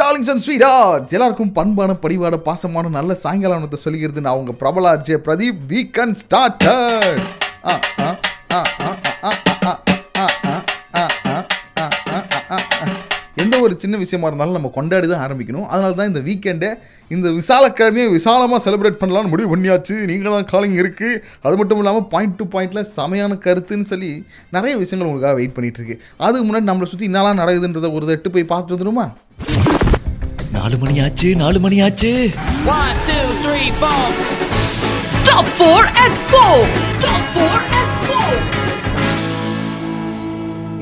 [0.00, 0.64] darlings and sweet
[1.10, 5.90] எல்லாருக்கும் பண்பான படிவாட பாசமான நல்ல சாயங்காலத்தை சொல்லிக்கிறது நான் உங்கள் பிரபலாஜே பிரதீப் வீ
[5.90, 6.14] ஸ்டார்டர்
[6.14, 6.64] ஸ்டார்ட்
[13.64, 16.70] ஒரு சின்ன விஷயமா இருந்தாலும் நம்ம கொண்டாடி தான் ஆரம்பிக்கணும் அதனால தான் இந்த வீக்கெண்டே
[17.10, 22.36] இந்த விசாலக்கிழமையை விசாலமாக செலிப்ரேட் பண்ணலாம்னு முடிவு பண்ணியாச்சு நீங்கள் தான் காலிங் இருக்குது அது மட்டும் இல்லாமல் பாயிண்ட்
[22.36, 24.12] டு பாயிண்டில் சமையான கருத்துன்னு சொல்லி
[24.50, 25.96] நிறைய விஷயங்கள் உங்களுக்காக வெயிட் பண்ணிகிட்ருக்கு
[26.20, 29.06] அதுக்கு முன்னாடி நம்மளை சுற்றி என்னலாம் நடக்குதுன்றத ஒரு எட்டு போய் பார்த்துட்டு வந்துருமா
[30.56, 32.12] நாலு மணி ஆச்சு நாலு மணி ஆச்சு
[35.28, 36.66] top four at four
[37.00, 37.73] top four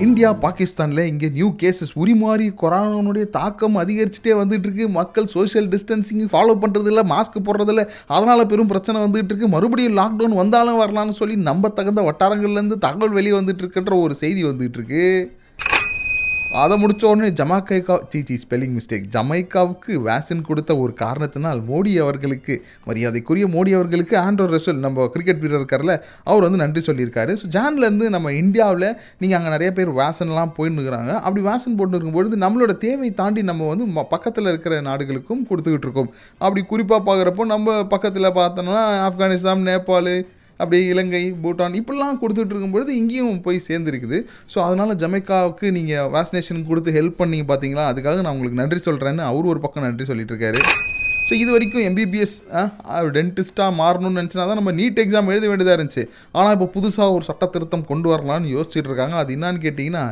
[0.00, 6.54] India பாகிஸ்தானில் இங்கே நியூ கேசஸ் உரிமாறி கொரோனாவுடைய தாக்கம் அதிகரிச்சுட்டே வந்துட்டு இருக்கு மக்கள் சோஷியல் டிஸ்டன்சிங் ஃபாலோ
[6.62, 7.82] பண்ணுறதில்ல மாஸ்க் போடுறதில்ல
[8.08, 13.36] அதனால் பெரும் பிரச்சனை வந்துட்டு இருக்கு மறுபடியும் லாக்டவுன் வந்தாலும் வரலாம்னு சொல்லி நம்ப தகுந்த வட்டாரங்கள்லேருந்து தகவல் வெளியே
[13.36, 15.04] வந்துட்டு இருக்குன்ற ஒரு செய்தி வந்துட்டு இருக்கு
[16.52, 22.54] அதை முடித்த உடனே ஜமாக்கைக்கா சீச்சி ஸ்பெல்லிங் மிஸ்டேக் ஜமைக்காவுக்கு வேக்சின் கொடுத்த ஒரு காரணத்தினால் மோடி அவர்களுக்கு
[22.86, 25.94] மரியாதைக்குரிய மோடி அவர்களுக்கு ஆண்ட்ரோ ரெசல் நம்ம கிரிக்கெட் வீரர் இருக்கார்ல
[26.24, 28.88] அவர் வந்து நன்றி சொல்லியிருக்காரு ஸோ ஜான்லேருந்து நம்ம இந்தியாவில்
[29.18, 33.88] நீங்கள் அங்கே நிறைய பேர் வேசன்லாம் இருக்கிறாங்க அப்படி வேசன் போட்டு இருக்கும்பொழுது நம்மளோட தேவை தாண்டி நம்ம வந்து
[34.12, 36.12] பக்கத்தில் இருக்கிற நாடுகளுக்கும் கொடுத்துக்கிட்டு இருக்கோம்
[36.40, 40.14] அப்படி குறிப்பாக பார்க்குறப்போ நம்ம பக்கத்தில் பார்த்தோம்னா ஆப்கானிஸ்தான் நேபாள்
[40.62, 44.20] அப்படியே இலங்கை பூட்டான் இப்படிலாம் கொடுத்துட்டு இருக்கும்பொழுது இங்கேயும் போய் சேர்ந்துருக்குது
[44.46, 49.52] ஸோ அதனால் ஜமைக்காவுக்கு நீங்கள் வேக்சினேஷன் கொடுத்து ஹெல்ப் பண்ணி பார்த்தீங்களா அதுக்காக நான் உங்களுக்கு நன்றி சொல்கிறேன்னு அவர்
[49.52, 50.60] ஒரு பக்கம் நன்றி சொல்லிட்டு இருக்காரு
[51.26, 52.34] ஸோ இது வரைக்கும் எம்பிபிஎஸ்
[53.14, 56.04] டென்டிஸ்ட்டாக மாறணும்னு நினச்சினா தான் நம்ம நீட் எக்ஸாம் எழுத வேண்டியதாக இருந்துச்சு
[56.34, 60.04] ஆனால் இப்போ புதுசாக ஒரு சட்ட திருத்தம் கொண்டு வரலான்னு யோசிச்சுட்டு இருக்காங்க அது என்னான்னு கேட்டிங்கன்னா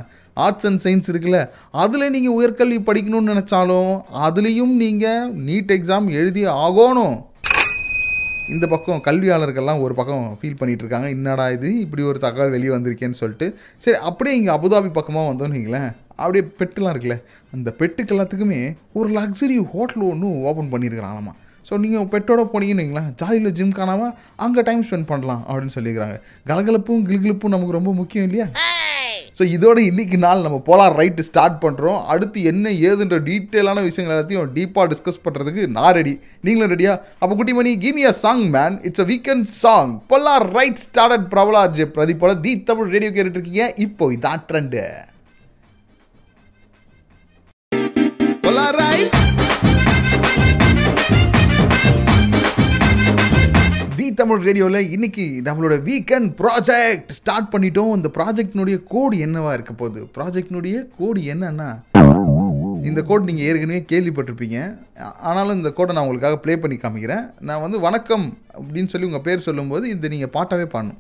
[0.37, 1.41] ஆர்ட்ஸ் அண்ட் சயின்ஸ் இருக்குல்ல
[1.77, 3.91] அதில் நீங்கள் உயர்கல்வி படிக்கணும்னு நினச்சாலும்
[4.21, 7.17] அதுலேயும் நீங்கள் நீட் எக்ஸாம் எழுதி ஆகணும்
[8.51, 13.21] இந்த பக்கம் கல்வியாளர்கள்லாம் ஒரு பக்கம் ஃபீல் பண்ணிகிட்டு இருக்காங்க என்னடா இது இப்படி ஒரு தகவல் வெளியே வந்திருக்கேன்னு
[13.21, 13.47] சொல்லிட்டு
[13.83, 15.91] சரி அப்படியே இங்கே அபுதாபி பக்கமாக வந்தோம்னு வைங்களேன்
[16.19, 17.17] அப்படியே பெட்டுலாம் இருக்குல்ல
[17.53, 18.61] அந்த பெட்டுக்கு எல்லாத்துக்குமே
[18.93, 21.35] ஒரு லக்ஸரி ஹோட்டல் ஒன்றும் ஓப்பன் பண்ணியிருக்கிறாங்களாமா
[21.67, 24.13] ஸோ நீங்கள் பெட்டோட போனீங்கன்னு வைங்களேன் ஜாலியில் ஜிம் காணாமல்
[24.39, 26.19] அங்கே டைம் ஸ்பெண்ட் பண்ணலாம் அப்படின்னு சொல்லியிருக்கிறாங்க
[26.47, 28.47] கலகலப்பும் கில்கிலப்பும் நமக்கு ரொம்ப முக்கியம் இல்லையா
[29.41, 34.51] ஸோ இதோட இன்றைக்கி நாள் நம்ம போலார் ரைட்டு ஸ்டார்ட் பண்ணுறோம் அடுத்து என்ன ஏதுன்ற டீட்டெயிலான விஷயங்கள் எல்லாத்தையும்
[34.53, 36.13] டீப்பாக டிஸ்கஸ் பண்ணுறதுக்கு நான் ரெடி
[36.41, 36.93] நீங்களும் ரெடியா
[37.19, 41.81] அப்போ குட்டி மணி gimme a song man it's a weekend song போலார் ரைட் ஸ்டார்டட் பிரபலாஜ்
[41.95, 44.83] பிரதீப்போட தி தமிழ் ரேடியோ கேட்டுட்டு இருக்கீங்க இப்போ இதான் ட்ரெண்டு
[54.17, 60.77] தமிழ் ரேடியோவில் இன்றைக்கி நம்மளோட வீக்கெண்ட் ப்ராஜெக்ட் ஸ்டார்ட் பண்ணிட்டோம் இந்த ப்ராஜெக்டினுடைய கோடு என்னவா இருக்க போகுது ப்ராஜெக்டினுடைய
[60.99, 61.69] கோடு என்னன்னா
[62.83, 64.59] இந்த கோட் நீங்கள் ஏற்கனவே கேள்விப்பட்டிருப்பீங்க
[65.23, 68.27] ஆனாலும் இந்த கோடை நான் உங்களுக்காக ப்ளே பண்ணி காமிக்கிறேன் நான் வந்து வணக்கம்
[68.55, 70.99] அப்படின்னு சொல்லி உங்கள் பேர் சொல்லும்போது இந்த நீங்கள் பாட்டாகவே பாடணும்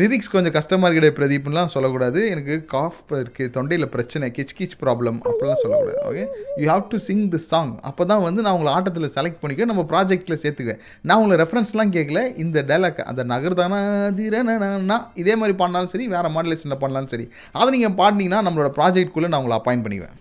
[0.00, 5.60] லிரிக்ஸ் கொஞ்சம் கஷ்டமாக இருக்கிற பிரதீப்லாம் சொல்லக்கூடாது எனக்கு காஃப் இருக்குது தொண்டையில் பிரச்சனை கிச் கிச் ப்ராப்ளம் அப்படிலாம்
[5.62, 6.24] சொல்லக்கூடாது okay
[6.60, 9.84] you have to sing the song அப்போ தான் வந்து நான் உங்களை ஆட்டத்தில் செலக்ட் பண்ணிக்க நம்ம
[9.90, 13.74] ப்ராஜெக்டில் சேர்த்துக்குவேன் நான் உங்களை ரெஃபரன்ஸ்லாம் கேட்கல இந்த டைலாக் அந்த நகர்தான
[14.18, 17.26] தீரனா இதே மாதிரி பண்ணாலும் சரி வேறு மாடலேஷனில் பண்ணாலும் சரி
[17.54, 20.16] அதை நீங்கள் பாடினீங்கன்னா நம்மளோட ப்ராஜெக்ட்குள்ளே நான் உங்களை அப்பாயிண்ட் பண்ணிடுவேன்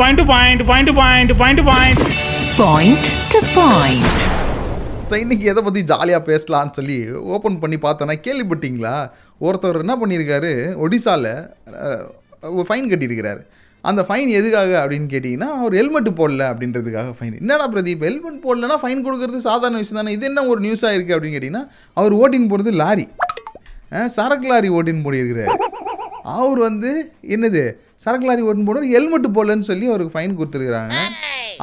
[0.00, 4.31] point to point point to point point point point to point
[5.16, 6.96] இன்னைக்கு எதை பற்றி ஜாலியாக பேசலான்னு சொல்லி
[7.34, 8.94] ஓப்பன் பண்ணி பார்த்தோன்னா கேள்விப்பட்டீங்களா
[9.40, 10.52] ஒருத்தர் என்ன பண்ணியிருக்காரு
[10.84, 11.32] ஒடிசாவில்
[12.68, 13.42] ஃபைன் கட்டியிருக்கிறாரு
[13.84, 19.04] அந்த ஃபைன் எதுக்காக அப்படின்னு கேட்டிங்கன்னா அவர் ஹெல்மெட் போடல அப்படின்றதுக்காக ஃபைன் என்னடா பிரதீப் ஹெல்மெட் போடலன்னா ஃபைன்
[19.04, 21.64] கொடுக்கறது சாதாரண விஷயம் தானே இது என்ன ஒரு நியூஸாக இருக்குது அப்படின்னு கேட்டிங்கன்னா
[21.96, 23.06] அவர் ஓட்டின் போடுறது லாரி
[24.08, 25.52] சரக்கு லாரி ஓட்டின் போடியிருக்கிறார்
[26.36, 26.92] அவர் வந்து
[27.28, 27.64] என்னது
[28.06, 30.96] சரக்கு லாரி ஓட்டின் போடுறது ஹெல்மெட் போடலன்னு சொல்லி அவருக்கு ஃபைன் கொடுத்துருக்குறாங்க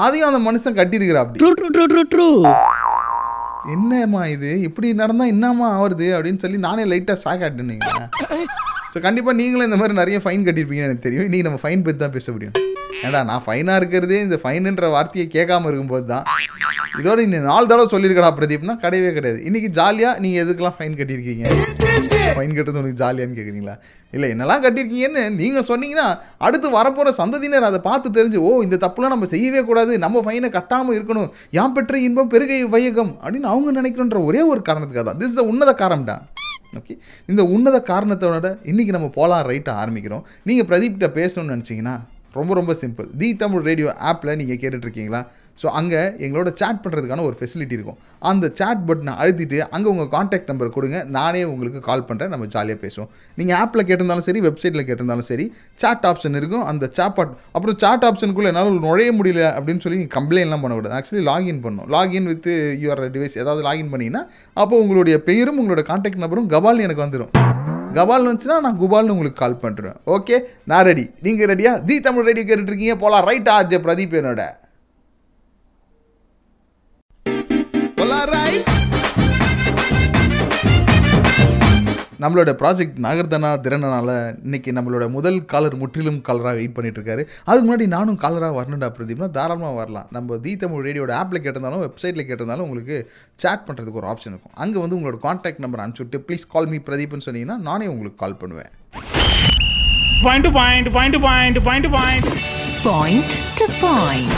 [0.00, 1.40] அதையும் அந்த மனுஷன் அப்படி
[3.70, 7.90] என்னம்மா இது இப்படி நடந்தால் என்னம்மா ஆகுது அப்படின்னு சொல்லி நானே லைட்டாக சாக் ஆட்டினீங்க
[8.94, 12.16] ஸோ கண்டிப்பாக நீங்களும் இந்த மாதிரி நிறைய ஃபைன் கட்டியிருப்பீங்கன்னு எனக்கு தெரியும் இன்றைக்கி நம்ம ஃபைன் பற்றி தான்
[12.16, 12.56] பேச முடியும்
[13.04, 16.26] ஏடா நான் ஃபைனாக இருக்கிறதே இந்த ஃபைனுன்ற வார்த்தையை கேட்காம இருக்கும்போது தான்
[17.00, 21.46] இதோட இன்னும் நாலு தடவை சொல்லியிருக்கடா பிரதீப்னா கிடையவே கிடையாது இன்றைக்கி ஜாலியாக நீங்கள் எதுக்கெல்லாம் ஃபைன் கட்டியிருக்கீங்க
[22.30, 23.75] ஃபைன் கட்டுறது உனக்கு ஜாலியான்னு கேட்குறீங்களா
[24.13, 26.07] இல்லை என்னெல்லாம் கட்டியிருக்கீங்கன்னு நீங்கள் சொன்னீங்கன்னா
[26.38, 30.98] அடுத்து வரப்போகிற சந்ததியினர் அதை பார்த்து தெரிஞ்சு ஓ இந்த தப்புலாம் நம்ம செய்யவே கூடாது நம்ம ஃபைனை கட்டாமல்
[30.98, 35.74] இருக்கணும் யான் பெற்ற இன்பம் பெருகை வையகம் அப்படின்னு அவங்க நினைக்கணுன்ற ஒரே ஒரு காரணத்துக்காக தான் திஸ் உன்னத
[35.80, 36.18] காரணம்டா
[36.78, 36.96] ஓகே
[37.30, 41.96] இந்த உன்னத காரணத்தோட இன்றைக்கி நம்ம போலாம் ரைட்டை ஆரம்பிக்கிறோம் நீங்கள் பிரதீப்கிட்ட பேசணும்னு நினச்சிங்கன்னா
[42.34, 45.22] ரொம்ப ரொம்ப சிம்பிள் தி தமிழ் ரேடியோ ஆப்பில் நீங்கள் கேட்டுட்ருக்கீங்களா
[45.60, 47.98] ஸோ அங்கே எங்களோட சேட் பண்ணுறதுக்கான ஒரு ஃபெசிலிட்டி இருக்கும்
[48.24, 52.80] அந்த சேட் பட்டனை அழுத்திட்டு அங்கே உங்கள் காண்டாக்ட் நம்பர் கொடுங்க நானே உங்களுக்கு கால் பண்ணுறேன் நம்ம ஜாலியாக
[52.84, 53.10] பேசுவோம்
[53.38, 55.46] நீங்கள் ஆப்பில் கேட்டிருந்தாலும் சரி வெப்சைட்டில் கேட்டிருந்தாலும் சரி
[55.80, 60.63] சாட் ஆப்ஷன் இருக்கும் அந்த சேப்பாட் அப்புறம் சாட் ஆப்ஷனுக்குள்ளே என்னால் நுழைய முடியல அப்படின்னு சொல்லி நீங்கள் கம்ப்ளைண்ட்லாம்
[60.63, 62.51] பண்ணக்கூடாது ஆக்சுவலி லாகின் பண்ணும் லாகின் வித்
[62.84, 64.24] யுவர் டிவைஸ் ஏதாவது லாகின் பண்ணிங்கன்னா
[64.57, 67.34] அப்போ உங்களுடைய பெயரும் உங்களோட காண்டாக்ட் நம்பரும் கபால் எனக்கு வந்துடும்
[67.94, 70.36] கபால் வந்துச்சுன்னா நான் குபால்னு உங்களுக்கு கால் பண்ணுறேன் ஓகே
[70.66, 74.42] நான் ரெடி நீங்கள் ரெடியா தி தமிழ் ரெடி கேட்டுட்ருக்கீங்க போகலாம் ரைட்டா ஆர்ஜே பிரதீப் என்னோட
[82.19, 84.12] நம்மளோட ப்ராஜெக்ட் நாகர்தனா திறனால
[84.44, 89.30] இன்னைக்கு நம்மளோட முதல் காலர் முற்றிலும் காலராக வெயிட் பண்ணிட்டு இருக்காரு அதுக்கு முன்னாடி நானும் காலராக வரணும்டா பிரதீப்னா
[89.38, 92.98] தாராளமாக வரலாம் நம்ம தீ தமிழ் ரேடியோட ஆப்பில் கேட்டிருந்தாலும் வெப்சைட்டில் கேட்டிருந்தாலும் உங்களுக்கு
[93.40, 97.28] சேட் பண்ணுறதுக்கு ஒரு ஆப்ஷன் இருக்கும் அங்கே வந்து உங்களோட காண்டாக்ட் நம்பர் அனுப்பிச்சுட்டு ப்ளீஸ் கால் மீ பிரதீப்னு
[97.28, 98.72] சொன்னீங்கன்னா நானே உங்களுக்கு கால் பண்ணுவேன்
[100.24, 102.30] point point point point point point
[102.84, 104.38] point point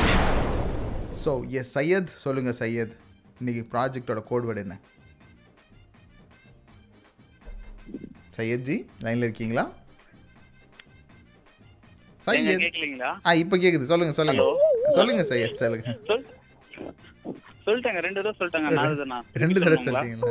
[1.23, 1.33] so
[1.71, 2.93] Syed சொல்லுங்கள் சையத்
[3.41, 4.75] இன்றைக்கி ப்ராஜெக்டோட கோட்வேர்டு என்ன
[8.37, 8.85] சையத்ஜி
[8.99, 9.65] லைனில் இருக்கீங்களா
[12.27, 15.59] சையத் ஆ இப்போ கேட்குது சையத்
[15.65, 15.93] சொல்லுங்க
[17.65, 17.99] சொல்லிட்டாங்க
[19.35, 20.05] ரெண்டு தடவை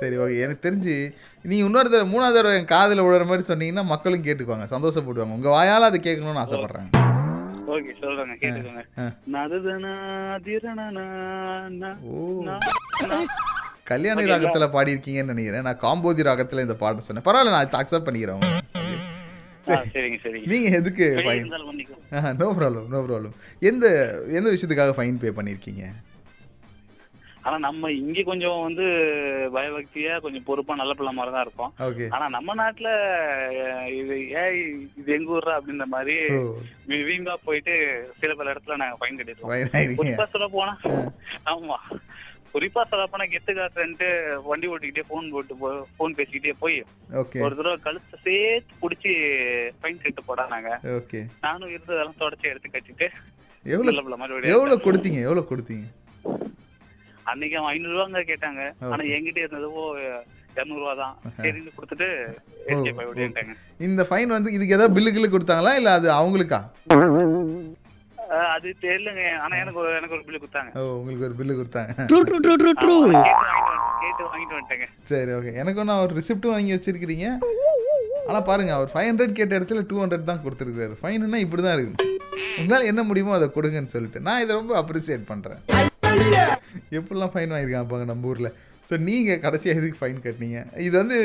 [0.00, 0.94] சரி ஓகே எனக்கு தெரிஞ்சு
[1.44, 6.00] இன்னொரு தடவை மூணாவது மாதிரி சொன்னீங்கன்னா மக்களும் சந்தோஷப்படுவாங்க வாயால் அதை
[13.86, 18.62] கல்யாண ராகத்துல பாடியிருக்கீங்கன்னு நினைக்கிறேன் நான் காம்போதி ராகத்துல இந்த பாட்டை சொன்னேன் பரவாயில்ல நான் அக்செப்ட் பண்ணிக்கிறேன்
[20.50, 21.52] நீங்க எதுக்கு fine
[22.40, 23.36] no problem no problem
[23.62, 23.86] எந்த
[24.38, 25.84] எந்த விஷயத்துக்காக ஃபைன் பே பண்ணிருக்கீங்க
[27.44, 28.84] ஆனா நம்ம இங்க கொஞ்சம் வந்து
[29.54, 32.90] பயபக்தியா கொஞ்சம் பொறுப்பா நல்ல பிள்ளை மாதிரி தான் இருக்கும் ஆனா நம்ம நாட்டுல
[33.98, 34.54] இது ஏன்
[35.00, 36.16] இது எங்க ஊர்ரா அப்படின்ற மாதிரி
[37.04, 37.74] வீங்கா போயிட்டு
[38.20, 40.74] சில பல இடத்துல நாங்க ஃபைன் கட்டிடுவோம் சொல்ல போனா
[41.46, 41.78] ஆமா
[42.54, 44.08] குறிப்பா சொல்ல போனா கெத்து காசுன்ட்டு
[44.44, 45.54] வண்டி ஓட்டிக்கிட்டே போன் போட்டு
[45.96, 46.76] போன் பேசிக்கிட்டே போய்
[47.44, 49.12] ஒரு தடவை கழுத்து சேர்த்து புடிச்சு
[49.80, 50.70] ஃபைன் கட்டு போடானாங்க
[51.42, 53.08] நானும் இருந்ததெல்லாம் தொடச்சி எடுத்து கட்டிட்டு
[53.66, 55.86] எவ்வளவு எவ்வளவு கொடுத்தீங்க எவ்வளவு கொடுத்தீங்க
[57.26, 58.62] அன்னைக்கு அவன் ஐநூறு ரூபாங்க கேட்டாங்க
[58.86, 59.84] ஆனா என்கிட்ட இருந்ததுவோ
[60.56, 61.14] இரநூறுவா தான்
[61.38, 62.08] சரின்னு கொடுத்துட்டு
[62.68, 63.54] oh,
[63.80, 66.60] இந்த ஃபைன் வந்து இதுக்கு ஏதாவது பில்லு கில்லு கொடுத்தாங்களா இல்ல அது அவங்களுக்கா
[68.50, 72.38] அது தெரியலங்க ஆனா எனக்கு எனக்கு ஒரு பில்லு கொடுத்தாங்க ஓ உங்களுக்கு ஒரு பில்லு கொடுத்தாங்க true true
[72.44, 72.96] true true true
[74.04, 77.28] கேட்டு வாங்கிட்டு வந்துட்டேங்க சரி ஓகே எனக்கு நான் ஒரு ரிசிப்ட் வாங்கி வச்சிருக்கிறீங்க
[78.26, 82.12] ஆனால் பாருங்க அவர் ஃபைவ் ஹண்ட்ரட் கேட்ட இடத்துல டூ ஹண்ட்ரட் தான் கொடுத்துருக்காரு ஃபைன்னா இப்படி தான் இருக்கு
[82.60, 85.60] உங்களால் என்ன முடியுமோ அதை கொடுங்கன்னு சொல்லிட்டு நான் இதை ரொம்ப அப்ரிசியேட் பண்றேன்
[86.98, 88.50] எப்படிலாம் ஃபைன் வாங்கியிருக்கான் பாங்க நம்ம ஊரில்
[88.88, 91.18] ஸோ நீங்கள் கடைசியாக எதுக்கு ஃபைன் கட்டினீங்க இது வந்து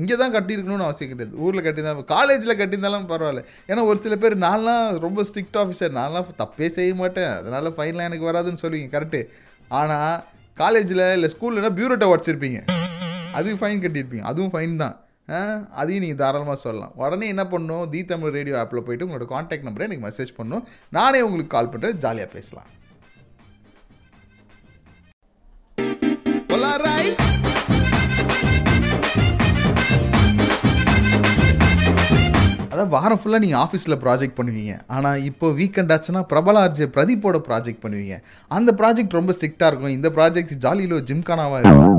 [0.00, 4.86] இங்கே தான் கட்டியிருக்கணும்னு அவசியம் கிடையாது ஊரில் கட்டியிருந்தாலும் காலேஜில் கட்டியிருந்தாலும் பரவாயில்ல ஏன்னா ஒரு சில பேர் நான்லாம்
[4.98, 9.20] ரொம்ப ஸ்ட்ரிக்ட் ஆஃபீஸர் நான்லாம் தப்பே செய்ய மாட்டேன் அதனால் ஃபைன்லாம் எனக்கு வராதுன்னு சொல்லுவீங்க கரெக்டு
[9.70, 10.14] ஆனால்
[10.56, 12.60] காலேஜில் இல்லை ஸ்கூல்லனா பியூரோட்டை உடச்சிருப்பீங்க
[13.34, 14.96] அதுக்கு ஃபைன் கட்டியிருப்பீங்க அதுவும் ஃபைன் தான்
[15.74, 19.86] அதையும் நீங்கள் தாராளமாக சொல்லலாம் உடனே என்ன பண்ணணும் தி தமிழ் ரேடியோ ஆப்பில் போயிட்டு உங்களோட காண்டாக்ட் நம்பரை
[19.88, 20.64] எனக்கு மெசேஜ் பண்ணணும்
[20.92, 22.68] நானே உங்களுக்கு கால் பண்ணுறேன் ஜாலியாக பேசலாம்
[32.76, 37.82] அதாவது வாரம் ஃபுல்லாக நீங்கள் ஆஃபீஸில் ப்ராஜெக்ட் பண்ணுவீங்க ஆனால் இப்போ வீக்கெண்ட் ஆச்சுன்னா பிரபல ஆர்ஜே பிரதீப்போட ப்ராஜெக்ட்
[37.84, 38.16] பண்ணுவீங்க
[38.50, 41.94] அந்த ப்ராஜெக்ட் ரொம்ப ஸ்ட்ரிக்டாக இருக்கும் இந்த ப்ராஜெக்ட் ஜாலியில் ஜிம்கானாவாக இருக்கும்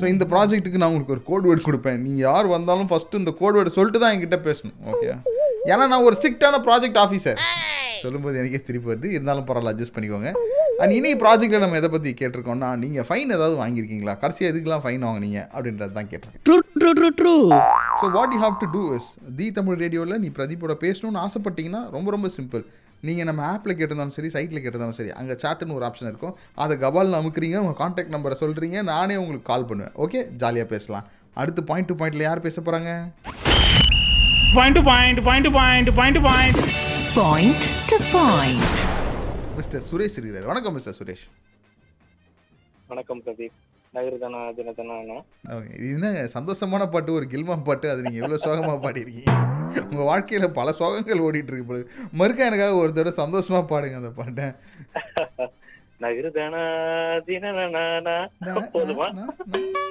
[0.00, 3.58] ஸோ இந்த ப்ராஜெக்ட்டுக்கு நான் உங்களுக்கு ஒரு கோட் வேர்டு கொடுப்பேன் நீங்கள் யார் வந்தாலும் ஃபஸ்ட்டு இந்த கோட்
[3.58, 5.08] வேர்டு சொல்லிட்டு தான் என்கிட்ட பேசணும் ஓகே
[5.70, 7.40] ஏன்னா நான் ஒரு ஸ்ட்ரிக்டான ப்ராஜெக்ட் ஆஃபீஸர்
[8.02, 10.30] சொல்லும்போது எனக்கே திருப்பி வருது இருந்தாலும் பரவாயில்ல அட்ஜஸ்ட் பண்ணிக்கோங்க
[10.80, 15.40] அண்ட் இனி ப்ராஜெக்ட்டில் நம்ம எதை பற்றி கேட்டிருக்கோம்னா நீங்கள் ஃபைன் ஏதாவது வாங்கியிருக்கீங்களா கடைசியாக எதுக்கெல்லாம் ஃபைன் வாங்கினீங்க
[15.52, 16.44] அப்படின்றது தான் கேட்டிருக்கேன்
[17.98, 19.08] so what you have to do is
[19.36, 22.62] the Tamil ரேடியோவில் நீ பிரதீப்போட பேசணும்னு ஆசைப்பட்டீங்கன்னா ரொம்ப ரொம்ப சிம்பிள்
[23.02, 27.18] நீங்கள் நம்ம ஆப்பில் கேட்டிருந்தாலும் சரி சைட்டில் கேட்டிருந்தாலும் சரி அங்கே சாட்டுன்னு ஒரு ஆப்ஷன் இருக்கும் அதை கபால்
[27.18, 31.06] அமுக்குறீங்க உங்கள் காண்டாக்ட் நம்பரை சொல்கிறீங்க நானே உங்களுக்கு கால் பண்ணுவேன் ஓகே ஜாலியாக பேசலாம்
[31.36, 32.90] அடுத்து பாயிண்ட் டு பாயிண்டில் யார் பேச போகிறாங்க
[34.56, 36.60] point point point point point point
[37.16, 37.64] point
[37.90, 38.66] to point
[39.58, 41.26] mister Suresh இருக்கிறார் வணக்கம் மிஸ்டர் சுரேஷ்
[42.88, 43.56] வணக்கம் பிரதீப்
[43.96, 44.96] நகர்தானா தினத்தனா
[45.86, 49.34] என்ன சந்தோஷமான பாட்டு ஒரு கில்மா பாட்டு அது நீங்கள் எவ்வளோ சோகமாக பாடிருக்கீங்க
[49.84, 51.78] உங்கள் வாழ்க்கையில் பல சோகங்கள் ஓடிட்டு இருக்கு
[52.12, 54.46] மறுக்கா எனக்காக ஒரு தடவை சந்தோஷமா பாடுங்க அந்த பாட்டை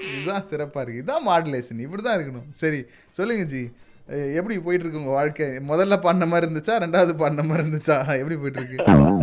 [0.09, 2.81] இதுதான் சிறப்பா இருக்கு இதான் மாடுலேஷன் இப்படிதான் இருக்கணும் சரி
[3.11, 3.63] சொல்லுங்க ஜி
[4.37, 8.61] எப்படி போயிட்டு இருக்கு உங்க வாழ்க்கை முதல்ல பண்ண மாதிரி இருந்துச்சா ரெண்டாவது பண்ண மாதிரி இருந்துச்சா எப்படி போயிட்டு
[8.61, 9.23] இருக்கு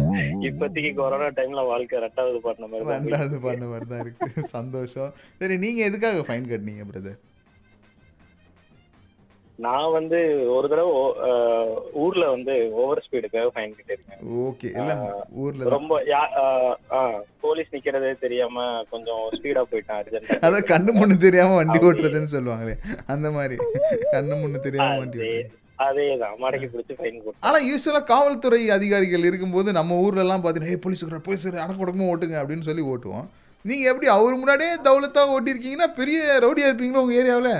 [0.42, 5.82] இப்போதைக்கு கொரோனா டைம்ல வாழ்க்கை ரெண்டாவது பண்ண மாதிரி ரெண்டாவது பண்ண மாதிரி தான் இருக்கு சந்தோஷம் சரி நீங்க
[5.84, 7.20] எதுக்காக ஃபைன் கட்டினீங்க பிரதர்
[9.58, 10.18] நான் வந்து
[10.52, 10.92] ஒரு தடவை
[12.02, 14.92] ஊர்ல வந்து ஓவர் ஸ்பீடுக்காக ஃபைன் கட்டிருக்கேன் ஓகே இல்ல
[15.36, 16.00] ஊர்ல ரொம்ப
[17.42, 22.76] போலீஸ் நிக்கிறதே தெரியாம கொஞ்சம் ஸ்பீடா போயிட்டான் அர்ஜென்ட் அதான் கண்ணு முன்னு தெரியாம வண்டி ஓட்டுறதுன்னு சொல்லுவாங்களே
[23.06, 23.58] அந்த மாதிரி
[24.12, 25.20] கண்ணு முன்னு தெரியாம வண்டி
[25.78, 31.04] அதேதான் மடக்கி பிடிச்சி ஃபைன் போட்டு ஆனா யூஸ்வலா காவல்துறை அதிகாரிகள் இருக்கும்போது நம்ம ஊர்ல எல்லாம் பாத்தீங்கன்னா போலீஸ்
[31.22, 33.28] போலீஸ் அடக்கு ஓட்டுங்க அப்படின்னு சொல்லி ஓட்டுவோம்
[33.64, 37.52] நீங்க எப்படி அவர் முன்னாடியே தௌலத்தா ஓட்டிருக்கீங்கன்னா பெரிய ரவுடியா இருப்பீங்களா உங்க ஏரியாவில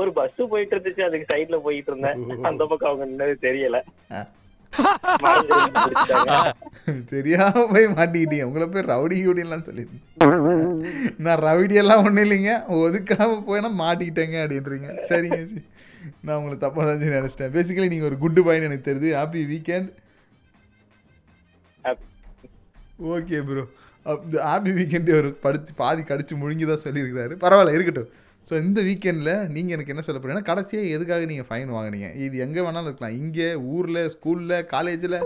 [0.00, 3.78] ஒரு பஸ் போயிட்டு இருந்துச்சு அதுக்கு சைட்ல போயிட்டு இருந்தேன் அந்த பக்கம் அவங்க நின்னது தெரியல
[7.10, 9.96] தெரியாம போய் மாட்டிக்கிட்டீங்க உங்களை போய் ரவுடி கியூடின்லாம் சொல்லிட்டு
[11.18, 15.60] நான் ரவுடியெல்லாம் ஒன்றும் இல்லைங்க ஒதுக்காம போயினா மாட்டிக்கிட்டேங்க அப்படின்றீங்க சரிங்க ஜி
[16.20, 19.90] நான் உங்களை தப்பாக தான் நினச்சிட்டேன் பேசிக்கலி நீங்கள் ஒரு குட் பாயிண்ட் எனக்கு தெரியுது happy weekend
[23.10, 23.64] okay bro
[24.44, 28.10] happy வீக்கெண்டே ஒரு படுத்து பாதி கடிச்சு முழுங்கி தான் சொல்லியிருக்கிறாரு பரவாயில்ல இருக்கட்டும்
[28.46, 32.60] ஸோ இந்த வீக்கெண்டில் நீங்கள் எனக்கு என்ன சொல்ல போகிறீங்கன்னா கடைசியாக எதுக்காக நீங்கள் ஃபைன் வாங்கினீங்க இது எங்கே
[32.60, 35.18] வேணாலும் இருக்கலாம் இங்கே ஊரில் ஸ்கூலில் காலேஜில்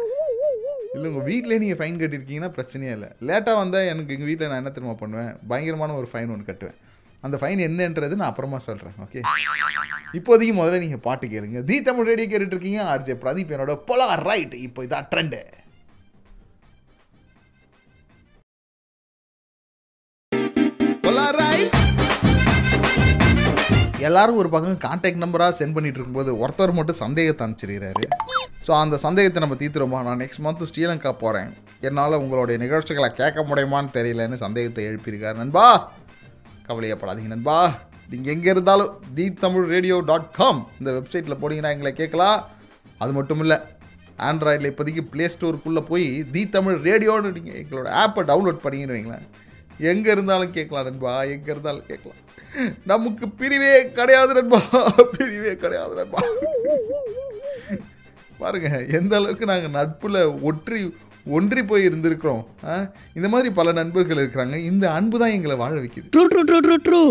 [0.94, 4.72] இல்லை உங்கள் வீட்டிலே நீங்கள் ஃபைன் கட்டியிருக்கீங்கன்னா பிரச்சனையே இல்லை லேட்டாக வந்தால் எனக்கு எங்கள் வீட்டில் நான் என்ன
[4.72, 6.78] திரும்ப பண்ணுவேன் பயங்கரமான ஒரு ஃபைன் ஒன்று கட்டுவேன்
[7.22, 9.20] அந்த ஃபைன் என்னன்றது நான் அப்புறமா சொல்கிறேன் ஓகே
[10.14, 14.82] இப்போதைக்கு முதல்ல நீங்கள் பாட்டு கேளுங்க தி தமிழ் ரேடியோ கேட்டுட்ருக்கீங்க ஆர்ஜே பிரதீப் என்னோட போலா ரைட் இப்போ
[14.84, 15.40] இதான் ட்ரெண்டு
[24.06, 28.04] எல்லாரும் ஒரு பக்கம் கான்டாக்ட் நம்பராக சென்ட் பண்ணிட்டு இருக்கும்போது ஒருத்தர் மட்டும் சந்தேகத்தை அனுப்பிச்சிருக்கிறாரு
[28.66, 31.50] ஸோ அந்த சந்தேகத்தை நம்ம தீர்த்துருமா நான் நெக்ஸ்ட் மந்த் ஸ்ரீலங்கா போகிறேன்
[31.82, 35.66] என்னால் உங்களுடைய நிகழ்ச்சிகளை கேட்க முடியுமான்னு தெரியலன்னு சந்தேகத்தை எழுப்பியிருக்காரு நண்பா
[36.68, 37.58] கவலையப்படாதீங்க நண்பா
[38.10, 42.38] நீங்கள் எங்கே இருந்தாலும் the Tamil radio dot com இந்த வெப்சைட்டில் போனீங்கன்னா எங்களை கேட்கலாம்
[43.00, 43.58] அது மட்டும் இல்லை
[44.22, 49.26] ஆண்ட்ராய்டில் இப்போதைக்கு ப்ளே ஸ்டோருக்குள்ளே போய் தி தமிழ் ரேடியோன்னு நீங்கள் எங்களோட ஆப்பை டவுன்லோட் பண்ணிங்கன்னு வைங்களேன்
[49.86, 52.20] எங்கே இருந்தாலும் கேட்கலாம் நண்பா எங்கே இருந்தாலும் கேட்கலாம்
[52.86, 54.60] நமக்கு பிரிவே கிடையாது நண்பா
[55.14, 56.20] பிரிவே கிடையாது நண்பா
[58.40, 58.70] பாருங்க
[58.98, 60.20] எந்த அளவுக்கு நாங்கள் நட்பில்
[60.42, 60.80] ஒற்றி
[61.26, 62.42] ஒன்றி போய் இருந்திருக்கிறோம்
[63.14, 67.02] இந்த மாதிரி பல நண்பர்கள் இருக்கிறாங்க இந்த அன்பு தான் எங்களை வாழ வைக்குது true true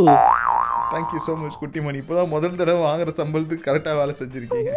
[0.93, 4.73] thank you so much Kuttimani இப்போ தான் முதல் தடவை வாங்குற சம்பளத்துக்கு கரெக்டாக வேலை செஞ்சுருக்கீங்க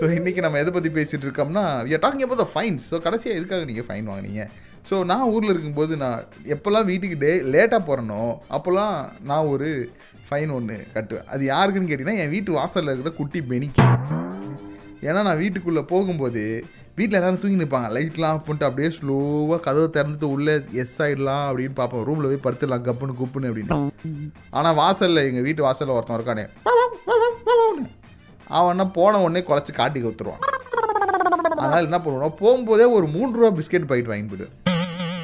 [0.00, 3.64] ஸோ இன்றைக்கி நம்ம எதை பற்றி பேசிகிட்டு இருக்கோம்னா வி டாக்கிங் அப்போ த ஃபைன்ஸ் ஸோ கடைசியாக எதுக்காக
[3.64, 4.44] நீங்கள் ஃபைன் வாங்கினீங்க
[4.88, 6.20] ஸோ நான் ஊரில் இருக்கும்போது நான்
[6.46, 8.22] எப்போல்லாம் வீட்டுக்கு டே லேட்டாக போகிறனோ
[8.50, 8.94] அப்போல்லாம்
[9.22, 9.68] நான் ஒரு
[10.26, 13.84] ஃபைன் ஒன்று கட்டுவேன் அது யாருக்குன்னு கேட்டிங்கன்னா என் வீட்டு வாசலில் இருக்கிற குட்டி பெனிக்கு
[15.02, 16.42] ஏன்னா நான் வீட்டுக்குள்ளே போகும்போது
[16.96, 21.74] வீட்டில் எல்லோரும் தூங்கி நிற்பாங்க லைட்லாம் ஆஃப் பண்ணிட்டு அப்படியே ஸ்லோவாக கதவை திறந்துட்டு உள்ளே எஸ் ஆகிடலாம் அப்படின்னு
[21.74, 23.78] பார்ப்போம் ரூமில் போய் படுத்துடலாம் கப்புன்னு குப்புன்னு அப்படின்னு
[24.50, 26.46] ஆனால் வாசலில் எங்கள் வீட்டு வாசலில் ஒருத்தன் இருக்கானே
[28.58, 30.44] அவன்னா போன உடனே குழச்சி காட்டி கொடுத்துருவான்
[31.58, 34.54] அதனால் என்ன பண்ணுவோம் போகும்போதே ஒரு மூன்று ரூபா பிஸ்கெட் பாக்கெட் வாங்கி போயிடுவேன்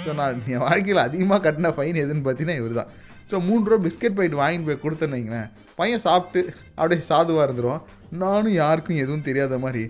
[0.04, 2.90] ஸோ நான் என் வாழ்க்கையில் அதிகமாக கட்டின ஃபைன் எதுன்னு பார்த்தீங்கன்னா இவர் தான்
[3.30, 5.48] ஸோ மூணு ரூபா பிஸ்கட் பைட் வாங்கிட்டு போய் கொடுத்தேன்னு வைங்களேன்
[5.78, 6.40] பையன் சாப்பிட்டு
[6.76, 7.80] அப்படியே சாதுவாக இருந்துடும்
[8.18, 9.84] நானும் யாருக்கும் எதுவும் தெரியாத மாதிரி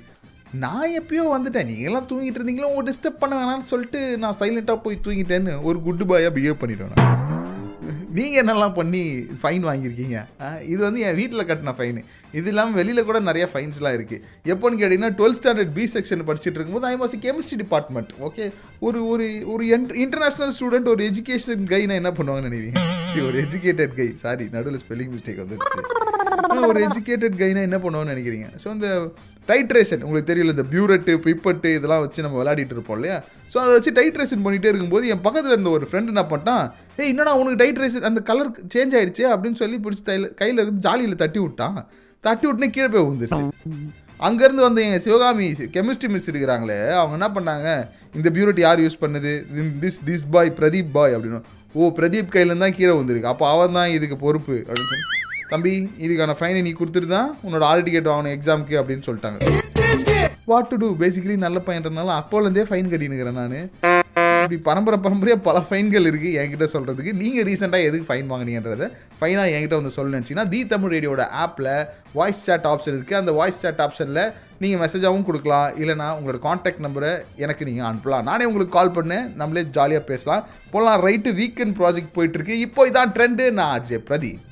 [0.57, 5.55] நான் எப்பயோ வந்துட்டேன் நீங்களாம் தூங்கிட்டு இருந்தீங்களோ உங்கள் டிஸ்டர்ப் பண்ண வேணாம்னு சொல்லிட்டு நான் சைலண்ட்டாக போய் தூங்கிட்டேன்னு
[5.63, 7.24] ஒரு குட் பாயாக பிஹேவ் பண்ணிட்டேன் நான்
[8.15, 9.01] நீங்கள் என்னெல்லாம் பண்ணி
[9.41, 10.17] ஃபைன் வாங்கியிருக்கீங்க
[10.67, 12.03] இது வந்து என் வீட்டில் கட்டின ஃபைனு
[12.35, 16.89] இது இல்லாமல் வெளியில் கூட நிறைய ஃபைன்ஸ்லாம் இருக்குது எப்போன்னு கேட்டிங்கன்னா டுவெல்த் ஸ்டாண்டர்ட் பி செக்ஷன் படிச்சுட்டு இருக்கும்போது
[16.89, 18.47] I was chemistry department okay
[18.83, 19.65] ஒரு ஒரு ஒரு
[20.05, 22.83] இன்டர்நேஷ்னல் ஸ்டூடெண்ட் ஒரு எஜுகேஷன் கைனா என்ன பண்ணுவாங்கன்னு நினைக்கிறீங்க
[23.07, 25.59] சரி ஒரு எஜுகேட்டட் கை சாரி நடுவில் ஸ்பெல்லிங் மிஸ்டேக் வந்து
[26.67, 28.89] ஒரு எஜுகேட்டட் கைனா என்ன பண்ணுவாங்கன்னு நினைக்கிறீங்க ஸோ இந்த
[29.49, 33.17] டைட்ரேஷன் உங்களுக்கு தெரியல இந்த பியூரட்டு பிப்பட்டு இதெல்லாம் வச்சு நம்ம விளையாடிட்டு இருப்போம் இல்லையா
[33.55, 36.65] ஸோ அதை வச்சு டைட் ரேசன் பண்ணிகிட்டே இருக்கும்போது என் பக்கத்தில் இருந்த ஒரு ஃப்ரெண்டு என்ன பண்ணிட்டான்
[36.99, 40.83] ஏய் என்னடா உனக்கு டைட் ரேசன் அந்த கலர் சேஞ்ச் ஆயிடுச்சு அப்படின்னு சொல்லி பிடிச்சி தையில் கையில் இருந்து
[40.87, 41.79] ஜாலியில் தட்டி விட்டான்
[42.25, 43.43] தட்டி விட்டுனே கீழே போய் விழுந்துருச்சு
[44.21, 45.47] அங்கேருந்து வந்து எங்கள் சிவகாமி
[45.75, 47.69] கெமிஸ்ட்ரி மிஸ் இருக்கிறாங்களே அவங்க என்ன பண்ணாங்க
[48.15, 49.33] இந்த பியூரிட்டி யார் யூஸ் பண்ணுது
[49.83, 51.41] this this boy Pradeep boy அப்படின்னு
[51.75, 55.09] ஓ பிரதீப் கையிலேருந்து தான் கீழே வந்திருக்கு அப்போ அவன் தான் இதுக்கு பொறுப்பு அப்படின்னு சொல்லி
[55.49, 55.75] தம்பி
[56.05, 59.84] இதுக்கான ஃபைனை நீ கொடுத்துட்டு தான் உன்னோட ஆல் டிக்கெட் வாங்கணும் எக்ஸாமுக்கு அப்படின்னு சொல்லிட்டாங்க
[60.49, 63.55] வாட் டு டூ பேசிக்கலி நல்ல பையன்றனால அப்போலேருந்தே ஃபைன் கட்டினுக்கிறேன் நான்
[64.37, 68.87] இப்படி பரம்பரை பரம்பரையாக பல ஃபைன்கள் இருக்குது என்கிட்ட சொல்கிறதுக்கு நீங்கள் ரீசெண்டாக எதுக்கு ஃபைன் வாங்கினீங்கன்றதை
[69.19, 71.71] ஃபைனாக என்கிட்ட வந்து சொல்லணுச்சுன்னா தி தமிழ் ரேடியோட ஆப்பில்
[72.15, 74.23] வாய்ஸ் சேட் ஆப்ஷன் இருக்குது அந்த வாய்ஸ் சேட் ஆப்ஷனில்
[74.61, 77.13] நீங்கள் மெசேஜாகவும் கொடுக்கலாம் இல்லைனா உங்களோட காண்டாக்ட் நம்பரை
[77.39, 80.45] எனக்கு நீங்கள் அனுப்பலாம் நானே உங்களுக்கு கால் பண்ணேன் நம்மளே ஜாலியாக பேசலாம்
[80.73, 84.43] போகலாம் ரைட்டு வீக்கெண்ட் ப்ராஜெக்ட் போயிட்டுருக்கு இப்போ இதான் ட்ரெண்டு நான் Ajay Pradeep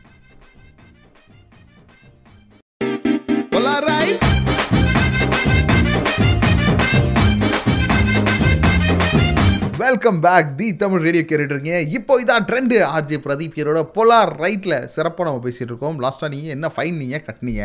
[9.93, 14.77] welcome back the Tamil radio கேட்டுட்டு இருக்கீங்க இப்போ இதான் ட்ரெண்டு ஆர்ஜி பிரதீப் ஹீரோட பொலார் ரைட்டில்
[14.89, 17.65] சிறப்பாக நம்ம பேசிகிட்டு இருக்கோம் லாஸ்ட்டாக நீங்கள் என்ன ஃபைன் நீங்கள் கட்டினீங்க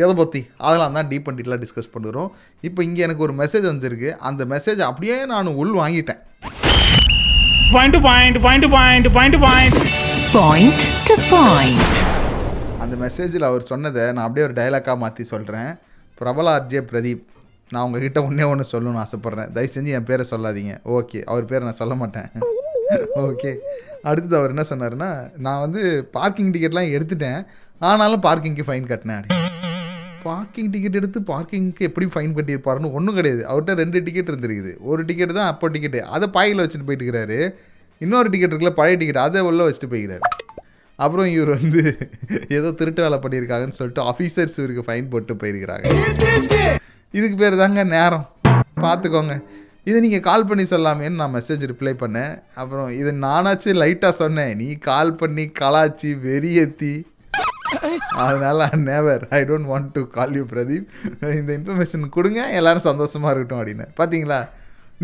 [0.00, 2.28] எதை பற்றி அதெல்லாம் தான் டீப் அண்ட் டீட்டெயிலாக டிஸ்கஸ் பண்ணுறோம்
[2.64, 6.20] இப்போ இங்கே எனக்கு ஒரு மெசேஜ் வந்துருக்கு அந்த மெசேஜ் அப்படியே நான் உள் வாங்கிட்டேன்
[7.72, 8.68] பாயிண்ட் பாயிண்ட்
[8.76, 9.80] பாயிண்ட் பாயிண்ட்
[12.82, 15.70] அந்த மெசேஜில் அவர் சொன்னதை நான் அப்படியே ஒரு டைலாக்காக மாற்றி சொல்கிறேன்
[16.18, 17.24] பிரபல ஆர்ஜே பிரதீப்
[17.72, 21.80] நான் உங்ககிட்ட ஒன்றே ஒன்று சொல்லணும்னு ஆசைப்பட்றேன் தயவு செஞ்சு என் பேரை சொல்லாதீங்க ஓகே அவர் பேரை நான்
[21.80, 22.28] சொல்ல மாட்டேன்
[23.22, 23.50] ஓகே
[24.08, 25.08] அடுத்தது அவர் என்ன சொன்னார்னா
[25.38, 25.82] நான் வந்து
[26.14, 27.40] பார்க்கிங் டிக்கெட்லாம் எடுத்துட்டேன்
[27.80, 29.26] ஆனாலும் பார்க்கிங்க்கு ஃபைன் கட்டினேன்
[30.24, 35.38] பார்க்கிங் டிக்கெட் எடுத்து பார்க்கிங்க்கு எப்படி ஃபைன் கட்டியிருப்பாருன்னு ஒன்றும் கிடையாது அவர்கிட்ட ரெண்டு டிக்கெட் இருந்திருக்குது ஒரு டிக்கெட்
[35.38, 37.38] தான் அப்போ டிக்கெட்டு அதை பாயில் வச்சுட்டு போயிட்டுக்கிறாரு
[38.00, 40.24] இன்னொரு டிக்கெட் இருக்குல்ல பழைய டிக்கெட் அதை உள்ள வச்சுட்டு போய்கிறாரு
[40.98, 41.82] அப்புறம் இவர் வந்து
[42.50, 45.88] ஏதோ திருட்டு வேலை பண்ணியிருக்காங்கன்னு சொல்லிட்டு ஆஃபீஸர்ஸ் இவருக்கு ஃபைன் போட்டு போயிருக்கிறாங்க
[47.14, 48.26] இதுக்கு பேர் தாங்க நேரம்
[48.82, 49.34] பார்த்துக்கோங்க
[49.86, 54.68] இதை நீங்கள் கால் பண்ணி சொல்லாமேன்னு நான் மெசேஜ் ரிப்ளை பண்ணேன் அப்புறம் இதை நானாச்சு லைட்டாக சொன்னேன் நீ
[54.84, 56.94] கால் பண்ணி கலாச்சி வெறியத்தி
[58.20, 60.86] அதனால never I don't want to call you Pradeep
[61.38, 64.40] இந்த இன்ஃபர்மேஷன் கொடுங்க எல்லோரும் சந்தோஷமாக இருக்கட்டும் அப்படின்னு பார்த்தீங்களா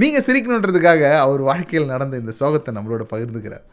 [0.00, 3.66] நீங்கள் சிரிக்கணுன்றதுக்காக அவர் வாழ்க்கையில் நடந்த இந்த சோகத்தை நம்மளோட பகிர்ந்துக்கிறார்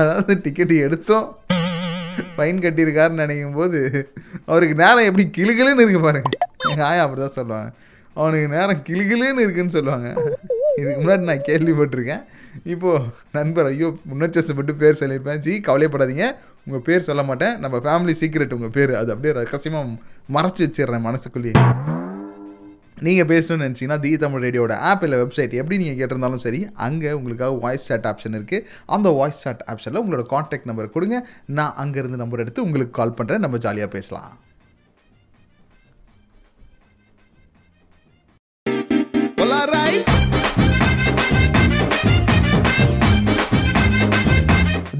[0.00, 1.26] அதாவது டிக்கெட்டு எடுத்தோம்
[2.36, 3.80] ஃபைன் கட்டியிருக்காருன்னு நினைக்கும் போது
[4.46, 6.30] அவருக்கு நேரம் எப்படி கிளுகிளுன்னு இருக்கு பாருங்க
[6.66, 7.68] எங்கள் ஆயா அப்படி தான் சொல்லுவாங்க
[8.16, 10.08] அவனுக்கு நேரம் கிளுகிளுன்னு இருக்குன்னு சொல்லுவாங்க
[10.78, 12.24] இதுக்கு முன்னாடி நான் கேள்விப்பட்டிருக்கேன்
[12.64, 13.04] இப்போது
[13.32, 16.26] நண்பர் ஐயோ முன்னச்சசப்பட்டு பேர் சொல்லியிருப்பேன் ஜி கவலைப்படாதீங்க
[16.66, 19.94] உங்கள் பேர் சொல்ல மாட்டேன் நம்ம ஃபேமிலி சீக்ரெட் உங்கள் பேர் அது அப்படியே ரகசியமாக
[20.32, 21.56] மறைச்சி வச்சிடுறேன் மனசுக்குள்ளேயே
[22.96, 27.58] நீங்கள் பேசணும்னு நினச்சிங்கன்னா தி தமிழ் ரேடியோட ஆப் இல்லை வெப்சைட் எப்படி நீங்கள் கேட்டிருந்தாலும் சரி அங்கே உங்களுக்காக
[27.64, 28.64] வாய்ஸ் சாட் ஆப்ஷன் இருக்குது
[28.88, 31.18] அந்த வாய்ஸ் சாட் ஆப்ஷனில் உங்களோட காண்டாக்ட் நம்பர் கொடுங்க
[31.52, 34.32] நான் அங்கேருந்து நம்பர் எடுத்து உங்களுக்கு கால் பண்ணுறேன் நம்ம ஜாலியாக பேசலாம்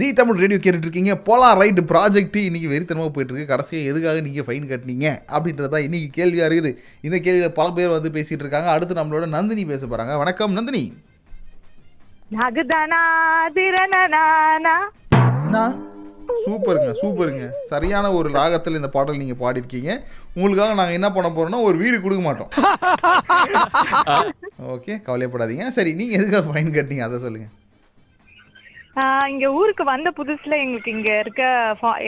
[0.06, 5.22] டி தமிழ் ரேடியோ கேட்டுட்ருக்கீங்க போலா ரைட் ப்ராஜெக்ட் இன்றைக்கி வெறித்தனமாக போயிட்டுருக்கு கடைசியாக எதுக்காக நீங்கள் ஃபைன் கட்டினீங்க
[5.32, 6.78] அப்படின்றது தான் இன்றைக்கி கேள்வியாக இருக்குது
[7.02, 10.92] இந்த கேள்வியில் பல பேர் வந்து பேசிகிட்டு இருக்காங்க அடுத்து நம்மளோட நந்தினி பேச போகிறாங்க வணக்கம் நந்தினி
[16.44, 20.02] சூப்பருங்க சூப்பருங்க சரியான ஒரு ராகத்தில் இந்த பாடல் நீங்க பாடிருக்கீங்க
[20.34, 22.48] உங்களுக்காக நாங்க என்ன பண்ண போறோம்னா ஒரு வீடு கொடுக்க மாட்டோம்
[24.74, 27.65] ஓகே கவலைப்படாதீங்க சரி நீங்க எதுக்காக ஃபைன் கட்டினீங்க அதை சொல்லுங்க
[29.30, 31.42] இங்க ஊருக்கு வந்த புதுசுல எங்களுக்கு இங்க இருக்க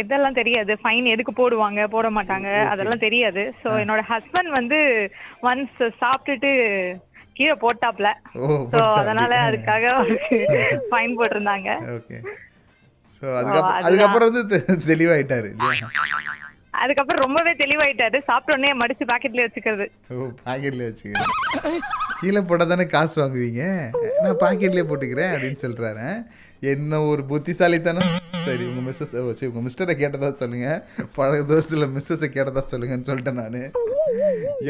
[0.00, 4.78] எதெல்லாம் தெரியாது ஃபைன் எதுக்கு போடுவாங்க போட மாட்டாங்க அதெல்லாம் தெரியாது சோ என்னோட ஹஸ்பண்ட் வந்து
[5.43, 6.52] ஒன்ஸ் சாப்பிட்டுட்டு
[7.37, 8.09] கீழே போட்டாப்ல
[8.73, 9.87] சோ அதனால அதுக்காக
[10.88, 11.69] ஃபைன் போட்டிருந்தாங்க
[13.23, 14.59] ஸோ அதுக்கப்புறம் வந்து
[14.87, 15.50] தெளிவாயிட்டாரு
[16.78, 19.87] அதுக்கப்புறம் ரொம்பவே தெளிவாயிட்டாரு சாப்பிட்ட உடனே மடிச்சு பாக்கெட்ல வச்சுக்கிறது
[20.43, 21.78] பாக்கெட்ல வச்சுக்கிறது
[22.21, 23.65] கீழே போட்டால் தானே காசு வாங்குவீங்க
[24.23, 26.06] நான் பாக்கெட்லேயே போட்டுக்கிறேன் அப்படின்னு சொல்கிறாரு
[26.63, 28.08] என்ன ஒரு புத்திசாலித்தனம்
[28.47, 30.80] சரி உங்கள் மிஸ்ஸஸ் சரி உங்கள் மிஸ்டரை கேட்டதா சொல்லுங்கள்
[31.17, 33.61] பழக தோசத்தில் மிஸ்ஸஸை கேட்டதா சொல்லுங்கன்னு சொல்லிட்டேன் நான்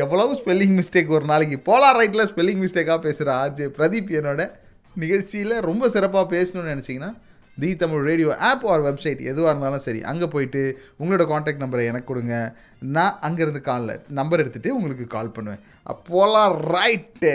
[0.00, 4.44] எவ்வளவு ஸ்பெல்லிங் மிஸ்டேக் ஒரு நாளைக்கு போலார் ரைட்டில் ஸ்பெல்லிங் மிஸ்டேக்காக பேசுகிற ஆர்ஜி பிரதீப் என்னோட
[4.96, 7.10] நிகழ்ச்சியில் ரொம்ப சிறப்பாக பேசணும்னு நினச்சிங்கன்னா
[7.58, 10.60] the Tamil radio app or website எதுவாக இருந்தாலும் சரி அங்கே போயிட்டு
[11.00, 12.36] உங்களோட காண்டாக்ட் நம்பரை எனக்கு கொடுங்க
[12.90, 17.34] நான் அங்கேருந்து காலில் நம்பர் எடுத்துகிட்டு உங்களுக்கு கால் பண்ணுவேன் அப்போலாம் ரைட்டு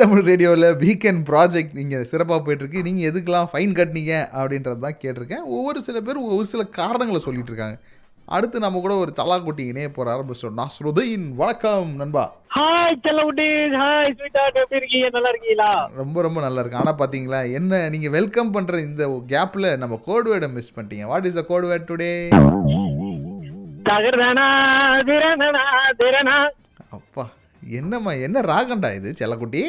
[0.00, 5.80] தமிழ் ரேடியோவில் வீக்கெண்ட் ப்ராஜெக்ட் நீங்கள் சிறப்பாக போயிட்டுருக்கு நீங்கள் எதுக்கெலாம் ஃபைன் கட்டினீங்க அப்படின்றது தான் கேட்டிருக்கேன் ஒவ்வொரு
[5.82, 7.78] சில பேர் ஒரு சில காரணங்களை சொல்லிட்டு இருக்காங்க
[8.28, 9.36] அடுத்து நம்ம கூட ஒரு தலா
[9.64, 12.24] இணைய போற ஆரம்பிச்சோம் நான் ஸ்ருதயின் வணக்கம் நண்பா
[12.56, 13.48] ஹாய் குட்டி
[13.74, 15.70] ஹாய் ஸ்வீட்டா எப்படி இருக்கீங்க நல்லா இருக்கீங்களா
[15.94, 20.50] ரொம்ப ரொம்ப நல்லா இருக்கு ஆனா பாத்தீங்களா என்ன நீங்க வெல்கம் பண்ற இந்த கேப்ல நம்ம கோட் வேர்டை
[20.52, 22.12] மிஸ் பண்ணிட்டீங்க what is the code word today
[23.86, 24.48] தகர்தனா
[25.06, 25.66] திரணனா
[25.96, 26.38] திரணா
[26.92, 27.24] அப்பா
[27.76, 29.62] என்னம்மா என்ன ராகண்டா இது செல்லக்குட்டி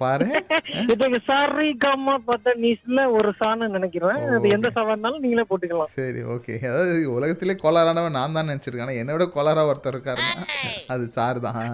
[0.00, 0.26] பாரு
[1.28, 6.96] சாரி கம்மா பார்த்தா நீஸ்ல ஒரு சான்னு நினைக்கிறேன் அது எந்த சவால்னாலும் நீங்களே போட்டுக்கலாம் சரி ஓகே அதாவது
[7.12, 10.26] உலகத்திலே கோளாறானவன் நான் தான் நினைச்சிருக்கேன் என்னோட விட கோளாரா ஒருத்தர் இருக்காரு
[10.86, 11.72] அது சார் தான்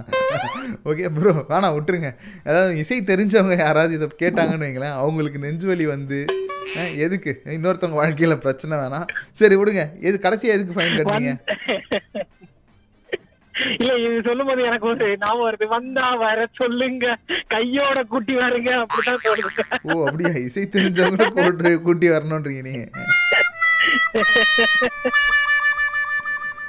[0.84, 2.12] ஓகே ப்ரோ வேணா விட்டுருங்க
[2.46, 6.20] ஏதாவது இசை தெரிஞ்சவங்க யாராவது இதை கேட்டாங்கன்னு வைங்களேன் அவங்களுக்கு நெஞ்சு வலி வந்து
[7.00, 9.10] எதுக்கு இன்னொருத்தவங்க வாழ்க்கையில பிரச்சனை வேணாம்
[9.32, 11.34] சரி விடுங்க எது கடைசியா எதுக்கு ஃபைன் கட்டுறீங்க
[13.76, 17.06] இல்ல இது சொல்லும் போது எனக்கு ஒரு ஞாபகம் வருது வந்தா வர சொல்லுங்க
[17.48, 22.84] கையோட கூட்டி வருங்க அப்படிதான் தோணுது ஓ அப்படியா இசை தெரிஞ்சவங்க கூட்டு கூட்டி வரணும்ன்றீங்க நீங்க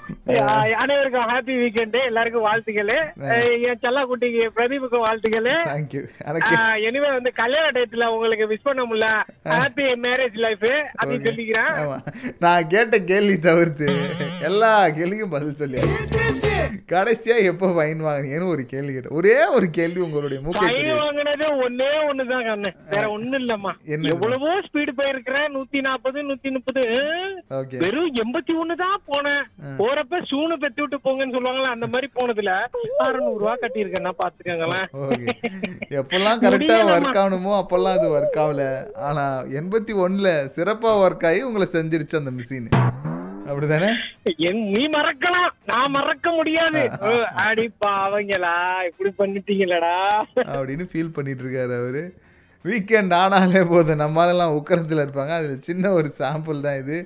[0.28, 2.92] அனைவருக்கும் ஹாப்பி வீக்கெண்டு எல்லாருக்கும் வாழ்த்துக்கள்
[3.66, 5.50] என் செல்லாக்குட்டிக்கு பிரதீபுக்கு வாழ்த்துக்கள்
[6.88, 9.10] எனிவே வந்து கல்யாண டயத்துல உங்களுக்கு மிஸ் பண்ண முடியல
[9.54, 10.68] ஹாப்பி மேரேஜ் லைஃப்
[10.92, 11.74] அப்படின்னு சொல்லிக்கிறேன்
[12.40, 13.90] நான் கேட்ட கேள்வி தவிர்த்து
[14.42, 15.82] எல்லா கேள்வியும் பதில் சொல்லி
[16.90, 22.46] கடைசியா எப்ப ஃபைன் வாங்கினீங்கன்னு ஒரு கேள்வி கேட்டேன் ஒரே ஒரு கேள்வி உங்களுடைய மூக்க வாங்கினதே ஒன்னே ஒண்ணுதான்
[22.48, 26.84] கண்ணு வேற ஒண்ணு இல்லம்மா என்ன எவ்வளவோ ஸ்பீடு போயிருக்கிறேன் நூத்தி நாற்பது நூத்தி முப்பது
[27.82, 29.44] வெறும் எண்பத்தி ஒண்ணுதான் போனேன்
[29.80, 32.52] போறப்ப அப்ப சூனு பெத்து விட்டு போங்கன்னு சொல்லுவாங்கல்ல அந்த மாதிரி போனதுல
[33.04, 34.88] அறுநூறு ரூபா கட்டியிருக்கேன்னா பாத்துக்கங்களேன்
[35.98, 38.64] எப்பெல்லாம் கரெக்டா ஒர்க் ஆகணுமோ அப்பெல்லாம் அது ஒர்க் ஆகல
[39.08, 39.26] ஆனா
[39.60, 42.72] எண்பத்தி ஒண்ணுல சிறப்பா ஒர்க் ஆகி உங்களை செஞ்சிருச்சு அந்த மிஷின்
[43.48, 43.92] அப்படிதானே
[44.70, 46.82] நீ மறக்கலாம் நான் மறக்க முடியாது
[47.44, 48.56] அடிப்பா அவங்களா
[48.90, 49.96] இப்படி பண்ணிட்டீங்களடா
[50.50, 52.04] அப்படின்னு ஃபீல் பண்ணிட்டு இருக்காரு அவரு
[52.66, 56.98] வீக்கெண்ட் ஆனாலே போதும் நம்மளாலாம் உக்கரத்தில் இருப்பாங்க அதில் சின்ன ஒரு சாம்பிள் தான் இது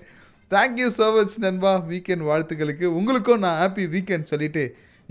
[0.52, 4.64] தேங்க்யூ ஸோ மச் நண்பா வீக்கெண்ட் வாழ்த்துக்களுக்கு உங்களுக்கும் நான் ஹாப்பி வீக்கெண்ட் சொல்லிவிட்டு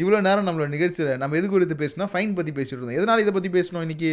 [0.00, 3.51] இவ்வளோ நேரம் நம்மளோட நிகழ்ச்சியில் நம்ம எது குறித்து பேசினா ஃபைன் பற்றி பேசிட்டு இருந்தோம் எதனால் இதை பற்றி
[3.51, 4.11] பேசணும் இன்றைக்கி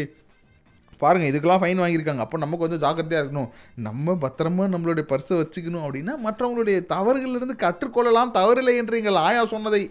[1.01, 3.49] பாருங்கள் இதுக்கெல்லாம் ஃபைன் வாங்கியிருக்காங்க அப்போ நமக்கு கொஞ்சம் ஜாக்கிரதையாக இருக்கணும்
[3.79, 9.81] நம்ம பத்திரமாக நம்மளுடைய பர்ஸை வச்சுக்கணும் அப்படின்னா மற்றவங்களுடைய தவறுகளிலிருந்து கற்றுக்கொள்ளலாம் தவறில்லை என்று எங்கள் ஆயா சொன்னதை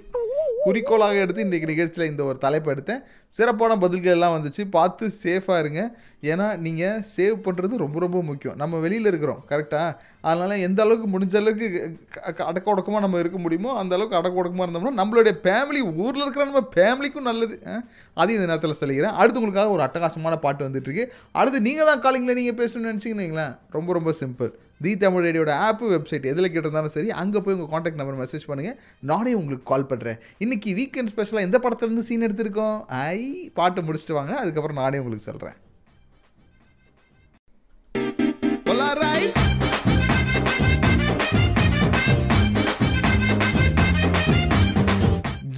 [0.66, 3.02] குறிக்கோளாக எடுத்து இன்றைக்கு நிகழ்ச்சியில் இந்த ஒரு தலைப்பு எடுத்தேன்
[3.34, 5.80] சிறப்பான பதில்கள் எல்லாம் வந்துச்சு பார்த்து சேஃபாக இருங்க
[6.26, 9.88] ஏன்னா நீங்கள் சேவ் பண்ணுறது ரொம்ப ரொம்ப முக்கியம் நம்ம வெளியில் இருக்கிறோம் கரெக்டாக
[10.24, 11.68] அதனால் எந்த அளவுக்கு முடிஞ்ச அளவுக்கு
[12.46, 16.64] அடக்க உடக்கமாக நம்ம இருக்க முடியுமோ அந்த அளவுக்கு அடக்க உடக்கமாக இருந்தோம்னா நம்மளுடைய ஃபேமிலி ஊரில் இருக்கிற நம்ம
[16.74, 17.56] ஃபேமிலிக்கும் நல்லது
[18.16, 21.06] அதையும் இந்த நேரத்தில் சொல்லிக்கிறேன் அடுத்து உங்களுக்காக ஒரு அட்டகாசமான பாட்டு வந்துட்டுருக்கு
[21.34, 23.48] அடுத்து நீங்கள் தான் காலிங்கில் நீங்கள் பேசணும்னு நினச்சிங்கன்னு
[23.70, 24.52] ரொம்ப ரொம்ப சிம்பிள்
[24.80, 28.78] தி தமிழ் ரேடியோட ஆப்பு வெப்சைட் எதில் கேட்டிருந்தாலும் சரி அங்கே போய் உங்கள் காண்டாக்ட் நம்பர் மெசேஜ் பண்ணுங்கள்
[29.04, 33.20] நானே உங்களுக்கு கால் பண்ணுறேன் இன்றைக்கி வீக்கெண்ட் ஸ்பெஷலாக எந்த படத்துலேருந்து சீன் எடுத்திருக்கோம் ஐ
[33.54, 35.56] பாட்டு முடிச்சுட்டு வாங்க அதுக்கப்புறம் நானே உங்களுக்கு சொல்கிறேன்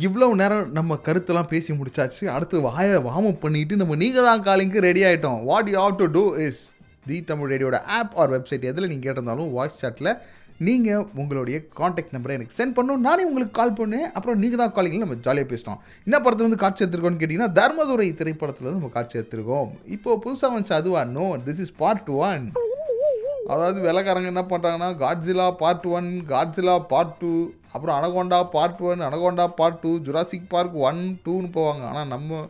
[0.09, 4.85] இவ்வளோ நேரம் நம்ம கருத்தெல்லாம் பேசி முடிச்சாச்சு அடுத்து வாயை வார்ம் அப் பண்ணிட்டு நம்ம நீங்கள் தான் காலிங்க்கு
[4.85, 6.61] ரெடி ஆகிட்டோம் what you have to do is
[7.09, 10.13] the Tamil ரேடியோட ஆப் ஆர் வெப்சைட் எதில் நீங்கள் கேட்டிருந்தாலும் வாய்ஸ் சாட்டில்
[10.61, 15.05] நீங்கள் உங்களுடைய காண்டாக்ட் நம்பரை எனக்கு சென்ட் பண்ணணும் நானே உங்களுக்கு கால் பண்ணேன் அப்புறம் நீங்கள் தான் காலிங்கில்
[15.05, 19.69] நம்ம ஜாலியாக பேசிட்டோம் என்ன படத்தில் வந்து காட்சி எடுத்துருக்கோன்னு கேட்டிங்கன்னா தர்மதுரை திரைப்படத்தில் வந்து நம்ம காட்சி எடுத்துருக்கோம்
[19.89, 22.47] இப்போது புதுசாக வந்து அதுவா no this is part one
[23.49, 27.31] அதாவது வெள்ளக்காரங்க என்ன பண்ணுறாங்கன்னா Godzilla part one Godzilla part two
[27.73, 32.41] அப்புறம் Anaconda part one Anaconda part two Jurassic Park one டூன்னு போவாங்க ஆனால் நம்ம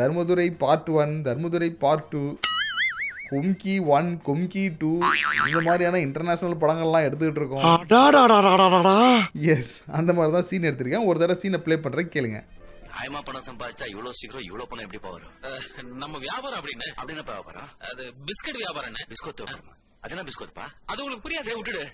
[0.00, 2.22] Dharmadurai part one Dharmadurai part two
[3.30, 4.90] Kumki one Kumki two
[5.42, 7.66] இந்த மாதிரியான இன்டர்நேஷனல் படங்கள்லாம் எடுத்துக்கிட்டு இருக்கோம்
[9.54, 12.40] எஸ் அந்த மாதிரி தான் சீன் எடுத்திருக்கேன் ஒரு தடவை சீனை ப்ளே பண்ணுறேன் கேளுங்க
[12.92, 18.04] பயமா பணம் சம்பாதிச்சா இவ்வளவு சீக்கிரம் இவ்வளவு பணம் எப்படி வரும் நம்ம வியாபாரம் அப்படின்னு அப்படின்னு வியாபாரம் அது
[18.28, 19.42] பிஸ்கட் வியாபாரம் பிஸ்கட்
[20.02, 21.84] அது என்ன பிஸ்கட்பா அது உங்களுக்கு புரியாது விட்டுடு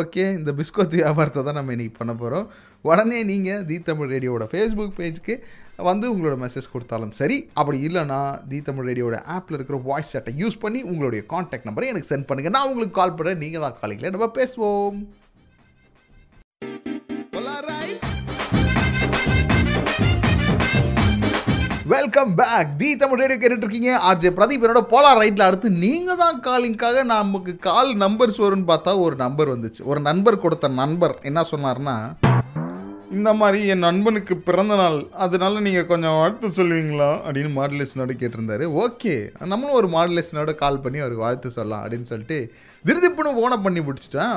[0.00, 2.44] ஓகே இந்த பிஸ்கோத் வியாபாரத்தை தான் நம்ம இன்னைக்கு பண்ண போகிறோம்
[2.84, 5.34] உடனே நீங்கள் தி தமிழ் ரேடியோவோட ஃபேஸ்புக் பேஜ்க்கு
[5.82, 8.20] வந்து உங்களோட மெசேஜ் கொடுத்தாலும் சரி அப்படி இல்லைனா
[8.48, 12.56] தி தமிழ் ரேடியோட ஆப்பில் இருக்கிற வாய்ஸ் சேட்டை யூஸ் பண்ணி உங்களுடைய காண்டாக்ட் நம்பரை எனக்கு சென்ட் பண்ணுங்கள்
[12.56, 14.98] நான் உங்களுக்கு கால் பண்ணுறேன் நீங்கள் தான் காலையில் நம்ம பேசுவோம்
[21.92, 26.38] welcome back the Tamil radio கேட்டுட்டு இருக்கீங்க ஆர்ஜே பிரதீப் என்னோட போலார் ரைட்டில் அடுத்து நீங்கள் தான்
[26.44, 31.96] காலிங்காக நமக்கு கால் நம்பர்ஸ் வரும்னு பார்த்தா ஒரு நம்பர் வந்துச்சு ஒரு நண்பர் கொடுத்த நண்பர் என்ன சொன்னார்னா
[33.10, 39.14] இந்த மாதிரி என் நண்பனுக்கு பிறந்த நாள் அதனால நீங்கள் கொஞ்சம் வாழ்த்து சொல்லுவீங்களா அப்படின்னு மாடலேஷனோட கேட்டிருந்தாரு ஓகே
[39.44, 42.38] நம்மளும் ஒரு மாடுலேஷனோட கால் பண்ணி அவருக்கு வாழ்த்து சொல்லலாம் அப்படின்னு சொல்லிட்டு
[42.84, 44.36] திருதிப்புன்னு ஓனை பண்ணி பிடிச்சிட்டேன்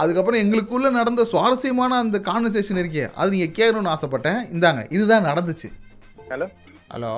[0.00, 5.70] அதுக்கப்புறம் எங்களுக்குள்ளே நடந்த சுவாரஸ்யமான அந்த கான்வர்சேஷன் இருக்கே அது நீங்கள் கேட்கணும்னு ஆசைப்பட்டேன் இந்தாங்க இதுதான் நடந்துச்சு
[6.30, 6.48] ஹலோ
[6.90, 7.14] ஹலோ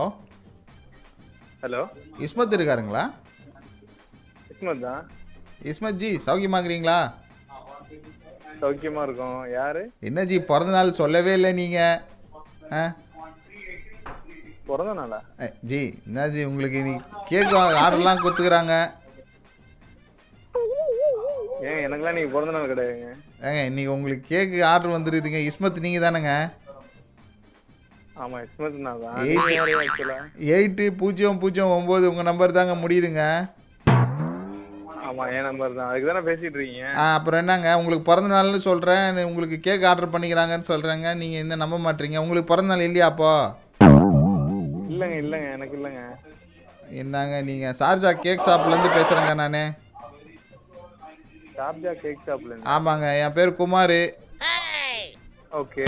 [1.63, 1.83] ஹலோ
[2.21, 3.05] இஸ்மத் இருக்காருங்களா
[4.53, 5.03] இஸ்மத் தான்
[5.65, 6.99] இஸ்மத் ஜி சௌக்கியமாக்குறீங்களா
[8.63, 11.79] சௌக்கியமா இருக்கும் யாரு என்னஜி பிறந்த நாள் சொல்லவே இல்லை நீங்க
[14.69, 15.19] பிறந்த நாளா
[15.71, 16.95] ஜி என்னாஜி உங்களுக்கு நீ
[17.31, 18.75] கேக் ஆர்டர்லாம் கொடுத்துக்கிறாங்க
[21.65, 23.11] ஏங்க எனக்குலாம் நீங்க பிறந்த நாள் கிடையாதுங்க
[23.47, 26.33] ஏங்க இன்னைக்கு உங்களுக்கு கேக்கு ஆர்டர் வந்துருதுங்க இஸ்மத் நீங்க தானேங்க
[28.17, 33.25] ஆமா இஸ்மத் நான் தான் எயிட்டு பூஜ்ஜியம் பூஜ்ஜியம் ஒம்பது உங்க நம்பர் தாங்க முடியுதுங்க
[35.31, 36.85] என் நம்பர் தான் அதுக்கு தானே பேசிட்டு இருக்கீங்க
[37.09, 42.23] அப்புறம் என்னங்க உங்களுக்கு பிறந்த நாள்னு சொல்றேன் உங்களுக்கு கேக் ஆர்டர் பண்ணிக்கிறாங்கன்னு சொல்றாங்க நீங்க என்ன நம்ப மாட்டீங்க
[42.23, 43.31] உங்களுக்கு பிறந்த நாள் இல்லையா அப்போ
[44.93, 46.03] இல்லங்க இல்லங்க எனக்கு இல்லங்க
[46.97, 49.63] என்னங்க நீங்க சார்ஜா கேக் ஷாப்ல இருந்து பேசுறேங்க நானு
[51.57, 53.99] சார்ஜா கேக் ஷாப்ல ஆமாங்க என் பேர் குமார்
[55.55, 55.87] ஓகே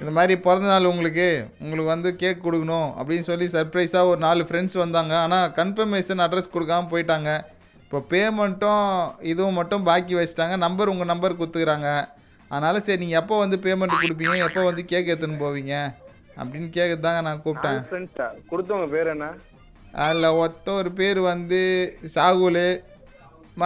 [0.00, 1.28] இந்த மாதிரி பிறந்தநாள் உங்களுக்கு
[1.60, 6.92] உங்களுக்கு வந்து கேக் கொடுக்கணும் அப்படின்னு சொல்லி சர்ப்ரைஸாக ஒரு நாலு ஃப்ரெண்ட்ஸ் வந்தாங்க ஆனால் கன்ஃபர்மேஷன் அட்ரஸ் கொடுக்காமல்
[6.92, 7.30] போயிட்டாங்க
[7.90, 8.88] இப்போ பேமெண்ட்டும்
[9.22, 11.90] இதுவும் மட்டும் பாக்கி வச்சுட்டாங்க நம்பர் உங்கள் நம்பர் கொடுத்துக்கிறாங்க
[12.50, 15.74] அதனால் சரி நீங்கள் எப்போ வந்து பேமெண்ட் கொடுப்பீங்க எப்போ வந்து கேக் எடுத்துன்னு போவீங்க
[16.36, 19.28] அப்படின்னு கேட்க தாங்க நான் கூப்பிட்டேன் கொடுத்தவங்க பேர் என்ன
[20.00, 21.60] அதில் ஒத்த ஒரு பேர் வந்து
[22.14, 22.60] சாகுல்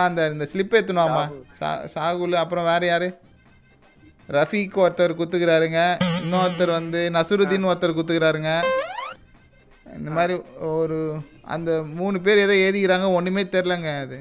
[0.03, 1.25] அந்த இந்த ஸ்லிப் ஏற்றணும்மா
[1.59, 3.09] சா சாகுல் அப்புறம் வேறு யார்
[4.29, 5.81] ரஃபீக் ஒருத்தர் குத்துக்கிறாருங்க
[6.21, 8.53] இன்னொருத்தர் வந்து நசுருதீன் ஒருத்தர் குத்துக்கிறாருங்க
[9.93, 10.35] இந்த மாதிரி
[10.75, 10.99] ஒரு
[11.47, 14.19] அந்த மூணு பேர் ஏதோ எழுதிக்கிறாங்க ஒன்றுமே தெரிலங்க அது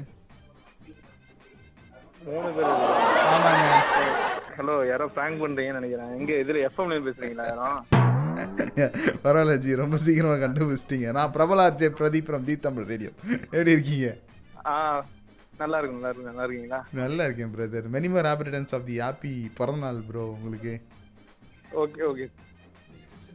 [3.30, 3.68] ஆமாங்க
[4.56, 7.80] ஹலோ யாரோ பிராங்க் பண்ணுறீங்கன்னு நினைக்கிறேன் எங்கே இதில் எஃப்எம்ல பேசுகிறீங்களா யாரும்
[9.22, 13.10] பரவாயில்ல ஜி ரொம்ப சீக்கிரமாக கண்டுபிடிச்சிட்டீங்க நான் பிரபல ஆர்ஜே பிரதீப் ரம் தீப் தமிழ் ரேடியோ
[13.46, 14.08] எப்படி இருக்கீங்க
[14.66, 14.74] ஆ
[15.58, 20.00] நல்லா இருக்கும் நல்லா இருக்கும் நல்லா இருக்கீங்களா நல்லா இருக்கேன் brother many more happy returns of the happy பிறந்தநாள்
[20.08, 20.74] ப்ரோ உங்களுக்கு
[21.82, 22.26] ஓகே ஓகே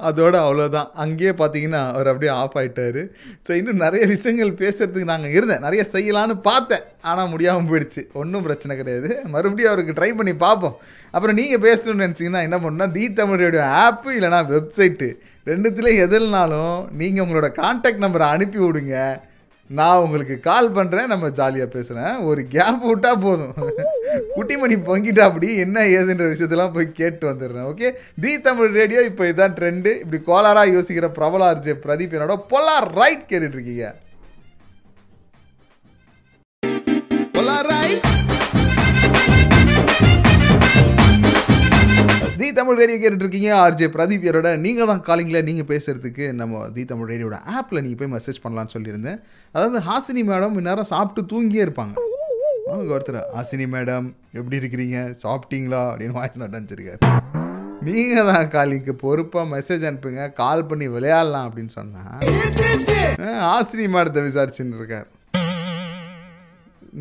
[0.00, 3.02] அதோட அவ்வளோதான் அங்கேயே பார்த்தீங்கன்னா அவர் அப்படியே ஆஃப் ஆகிட்டார்
[3.48, 8.76] ஸோ இன்னும் நிறைய விஷயங்கள் பேசுகிறதுக்கு நாங்கள் இருந்தேன் நிறைய செய்யலான்னு பார்த்தேன் ஆனால் முடியாமல் போயிடுச்சு ஒன்றும் பிரச்சனை
[8.78, 10.76] கிடையாது மறுபடியும் அவருக்கு ட்ரை பண்ணி பார்ப்போம்
[11.14, 13.46] அப்புறம் நீங்கள் பேசணும்னு நினச்சிங்கன்னா என்ன பண்ணுன்னா தி தமிழ்
[13.80, 15.10] ஆப்பு இல்லைனா வெப்சைட்டு
[15.48, 18.96] ரெண்டுத்துலேயும் எதுனாலும் நீங்கள் உங்களோட கான்டாக்ட் நம்பரை அனுப்பி விடுங்க
[19.70, 23.56] நான் உங்களுக்கு கால் பண்ணுறேன் நம்ம ஜாலியாக பேசுகிறேன் ஒரு கேப் விட்டால் போதும்
[24.36, 27.90] குட்டிமணி பொங்கிட்டா அப்படி என்ன ஏதுன்ற விஷயத்தெல்லாம் போய் கேட்டு வந்துடுறேன் ஓகே
[28.20, 33.88] தி தமிழ் ரேடியோ இப்போ இதுதான் ட்ரெண்டு இப்படி கோலாராக யோசிக்கிற பிரபலார்ஜே பிரதீப் என்னோட பொல்லார் ரைட் கேட்டுட்ருக்கீங்க
[42.48, 47.10] தி தமிழ் ரேடியோ கேட்டுட்ருக்கீங்க ஆர்ஜே பிரதீப் யாரோட நீங்கள் தான் காலிங்கில் நீங்கள் பேசுகிறதுக்கு நம்ம தி தமிழ்
[47.12, 49.18] ரேடியோட ஆப்பில் நீங்கள் போய் மெசேஜ் பண்ணலான்னு சொல்லியிருந்தேன்
[49.56, 51.96] அதாவது ஹாசினி மேடம் இந்நேரம் சாப்பிட்டு தூங்கியே இருப்பாங்க
[52.70, 54.08] அவங்க ஒருத்தர் ஹாசினி மேடம்
[54.34, 57.02] எப்படி இருக்கிறீங்க சாப்பிட்டீங்களா அப்படின்னு வாய்ஸ் நோட் அனுப்பிச்சிருக்காரு
[57.82, 65.08] நீங்கள் தான் காலிக்கு பொறுப்பாக மெசேஜ் அனுப்புங்க கால் பண்ணி விளையாடலாம் அப்படின்னு சொன்னால் ஆசினி மேடத்தை விசாரிச்சுன்னு இருக்கார்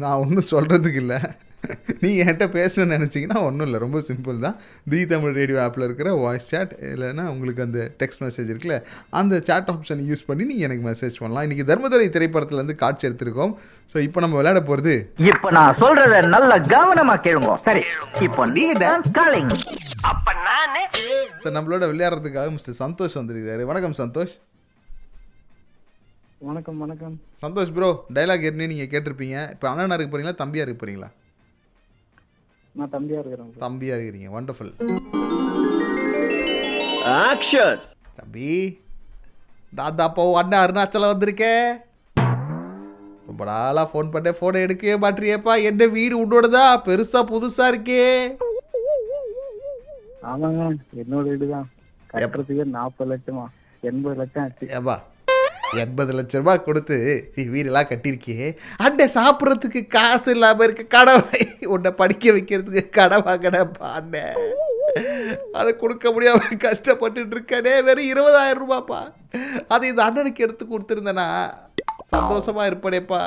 [0.00, 1.21] நான் ஒன்றும் சொல்கிறதுக்கு இல்லை
[2.03, 4.57] நீங்கள் என்கிட்ட பேசணும்னு நினச்சிங்கன்னா ஒன்றும் இல்லை ரொம்ப சிம்பிள் தான்
[4.89, 8.77] தி தமிழ் ரேடியோ ஆப்பில் இருக்கிற வாய்ஸ் சாட் இல்லைன்னா உங்களுக்கு அந்த டெக்ஸ்ட் மெசேஜ் இருக்குல்ல
[9.13, 13.55] அந்த சாட் ஆப்ஷன் யூஸ் பண்ணி நீங்கள் எனக்கு மெசேஜ் பண்ணலாம் இன்றைக்கி தர்மதுரை திரைப்படத்துலேருந்து காட்சி எடுத்திருக்கோம்
[13.95, 14.95] ஸோ இப்போ நம்ம விளையாட போகிறது
[15.27, 17.85] இப்போ நான் சொல்கிறத நல்ல கவனமாக கேளுங்க சரி
[18.21, 18.45] இப்போ
[20.07, 20.77] அப்போ நான்
[21.39, 24.35] சார் நம்மளோட விளையாடுறதுக்காக மிஸ்டர் சந்தோஷ் வந்திருக்காரு வணக்கம் சந்தோஷ்
[26.41, 27.15] வணக்கம் வணக்கம்
[27.43, 31.09] சந்தோஷ் ப்ரோ டைலாக் ஏற்கனவே நீங்கள் கேட்டிருப்பீங்க இப்போ இருக்க போகிறீங்களா தம்பியாக இருக்க போகிறீங்களா
[32.77, 34.73] நான் தம்பியா இருக்கிறேன் தம்பியா இருக்கிறீங்க வண்டர்ஃபுல்
[37.21, 37.83] ஆக்ஷன்
[38.19, 38.51] தம்பி
[39.73, 41.55] தாத்தா அப்போ அண்ணா அருணாச்சலம் வந்திருக்கே
[43.29, 48.05] ரொம்ப நாளாக ஃபோன் பண்ணேன் ஃபோனை எடுக்கவே மாட்டியப்பா என்ன வீடு உன்னோடதா பெருசா புதுசா இருக்கே
[50.27, 50.63] ஆமாங்க
[51.03, 51.67] என்னோட வீடு தான்
[52.13, 53.45] கட்டுறதுக்கு நாற்பது லட்சமா
[53.83, 54.97] எண்பது லட்சம் ஆச்சு ஏப்பா
[55.77, 56.97] எண்பது லட்ச ரூபா கொடுத்து
[57.35, 58.49] நீ வீடெல்லாம் கட்டியிருக்கியே
[58.79, 61.41] அண்டை சாப்பிட்றதுக்கு காசு இல்லாமல் இருக்க கடவை
[61.67, 64.25] உன்னை படிக்க வைக்கிறதுக்கு கடன் வாங்கினப்பா அண்ணே
[65.53, 69.01] அதை கொடுக்க முடியாம கஷ்டப்பட்டுட்டு இருக்கனே வெறும் இருபதாயிரம் ரூபாப்பா
[69.69, 71.29] அது இந்த அண்ணனுக்கு எடுத்து கொடுத்துருந்தேனா
[72.13, 73.23] சந்தோஷமா இருப்பனேப்பா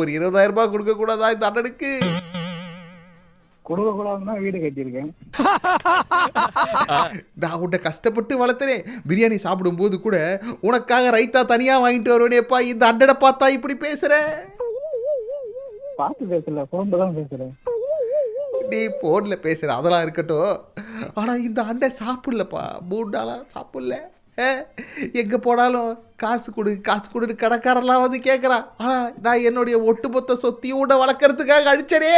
[0.00, 1.92] ஒரு இருபதாயிரம் ரூபாய் கொடுக்க கூடாதா இந்த அண்ணனுக்கு
[3.68, 5.10] குடும்ப கூடாதுன்னா வீடு கட்டியிருக்கேன்
[7.38, 8.76] நான் உன்னை கஷ்டப்பட்டு வளர்த்தனே
[9.08, 10.16] பிரியாணி சாப்பிடும்போது கூட
[10.60, 14.12] உனக்காக ரைத்தா தனியா வாங்கிட்டு வருவேனேப்பா இந்த அண்டனை பார்த்தா இப்படி பேசுற
[15.98, 17.54] பார்த்து பேசல போன்ல தான் பேசுறேன்
[18.70, 20.52] நீ போன்ல பேசுற அதெல்லாம் இருக்கட்டும்
[21.14, 23.96] ஆனா இந்த அண்டை சாப்பிடலப்பா மூணு நாளா சாப்பிடல
[25.20, 25.88] எங்கே போனாலும்
[26.22, 32.14] காசு கொடு காசு கொடுன்னு கடைக்காரெல்லாம் வந்து கேட்குறான் ஆனா நான் என்னுடைய ஒட்டுமொத்த சொத்தியும் உன்னை வளர்க்கறதுக்காக அழிச்சனே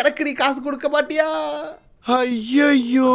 [0.00, 1.28] எனக்கு நீ காசு கொடுக்க மாட்டியா
[2.16, 3.12] ஐயோ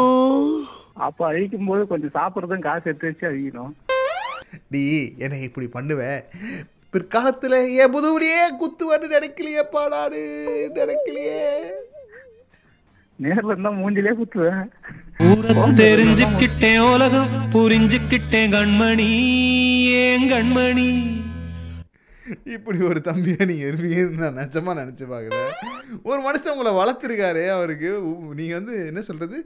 [1.03, 3.73] அப்ப அழிக்கும் போது கொஞ்சம் சாப்பிடுறதும் காசு எடுத்து வச்சு அழிக்கணும்
[4.73, 4.83] நீ
[5.23, 6.21] என்னை இப்படி பண்ணுவேன்
[6.93, 10.21] பிற்காலத்துல என் முதுகுடியே குத்துவன்னு நினைக்கலையே பாடாடு
[10.75, 11.39] நினைக்கலையே
[13.19, 14.63] நேர்ல இருந்தா மூஞ்சிலே குத்துவேன்
[15.81, 19.09] தெரிஞ்சுக்கிட்டேன் உலகம் புரிஞ்சுக்கிட்டேன் கண்மணி
[20.03, 20.89] ஏன் கண்மணி
[22.53, 25.53] இப்படி ஒரு தம்பியை நீங்கள் இருப்பீங்கன்னு நான் நச்சமாக நினச்சி பார்க்குறேன்
[26.03, 27.89] ஒரு மனுஷன் உங்களை வளர்த்துருக்காரு அவருக்கு
[28.33, 29.39] நீங்கள் வந்து என்ன சொல்கிறது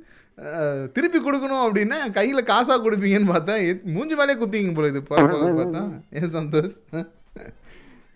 [0.93, 3.55] திருப்பி கொடுக்கணும் அப்படின்னா கையில் காசாக கொடுப்பீங்கன்னு பார்த்தா
[3.91, 5.83] மூஞ்சி மேலே குத்திங்க போல இது பார்த்தா
[6.11, 6.75] ஏன் சந்தோஷ்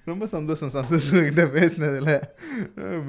[0.08, 1.26] ரொம்ப சந்தோஷம்
[1.26, 2.14] கிட்ட பேசினதில்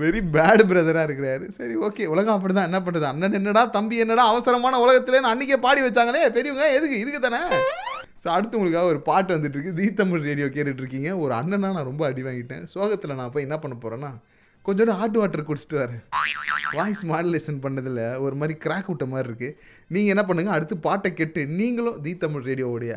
[0.00, 4.25] வெரி பேடு பிரதராக இருக்கிறாரு சரி ஓகே உலகம் அப்படி தான் என்ன பண்ணுறது அண்ணன் என்னடா தம்பி என்னடா
[4.29, 7.43] அவசரமான உலகத்துலேன்னு அன்றைக்கே பாடி வச்சாங்களே பெரியவங்க எதுக்கு இதுக்கு தானே
[8.25, 10.49] ஸோ அடுத்து உங்களுக்காக ஒரு பாட்டு இருக்கு தீ தமிழ் ரேடியோ
[10.73, 14.11] இருக்கீங்க ஒரு அண்ணனா நான் ரொம்ப அடி வாங்கிட்டேன் சோகத்தில் நான் போய் என்ன பண்ண போகிறேன்னா
[14.67, 16.03] கொஞ்சோண்டு ஹாட் வாட்டர் குடிச்சிட்டு வரேன்
[16.75, 19.57] வாய்ஸ் மாடுலேஷன் பண்ணதில் ஒரு மாதிரி கிராக் விட்ட மாதிரி இருக்குது
[19.91, 22.93] நீங்கள் என்ன பண்ணுங்கள் அடுத்து பாட்டை கேட்டு நீங்களும் தீ தமிழ் ரேடியோவுடைய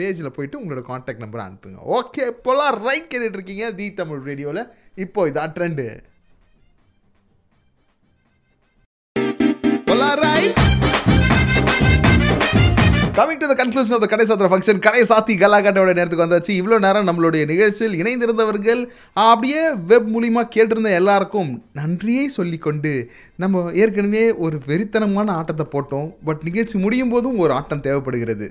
[0.00, 4.62] பேஜில் போயிட்டு உங்களோட காண்டாக்ட் நம்பரை அனுப்புங்க ஓகே இப்போலாம் ரைட் இருக்கீங்க தீ தமிழ் ரேடியோவில்
[4.96, 5.86] இப்போ இதான் trend
[13.16, 16.78] coming to the conclusion of the கடை சாத்திர ஃபங்க்ஷன் கடை சாத்தி கலாகாட்டோட நேரத்துக்கு வந்தாச்சு இவ்வளோ
[16.78, 18.80] நேரம் நம்மளுடைய நிகழ்ச்சியில் இணைந்திருந்தவர்கள்
[19.22, 21.50] அப்படியே வெப் மூலிமா கேட்டிருந்த எல்லாருக்கும்
[21.72, 22.92] நன்றியை சொல்லிக்கொண்டு
[23.36, 28.48] நம்ம ஏற்கனவே ஒரு வெறித்தனமான ஆட்டத்தை போட்டோம் பட் நிகழ்ச்சி முடியும் போதும் ஒரு ஆட்டம் தேவைப்படுகிறது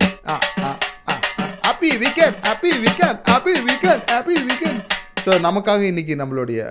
[1.66, 4.82] happy wicket happy wicket happy wicket happy wicket
[5.26, 6.62] so நமக்காக இன்னைக்கு நம்மளுடைய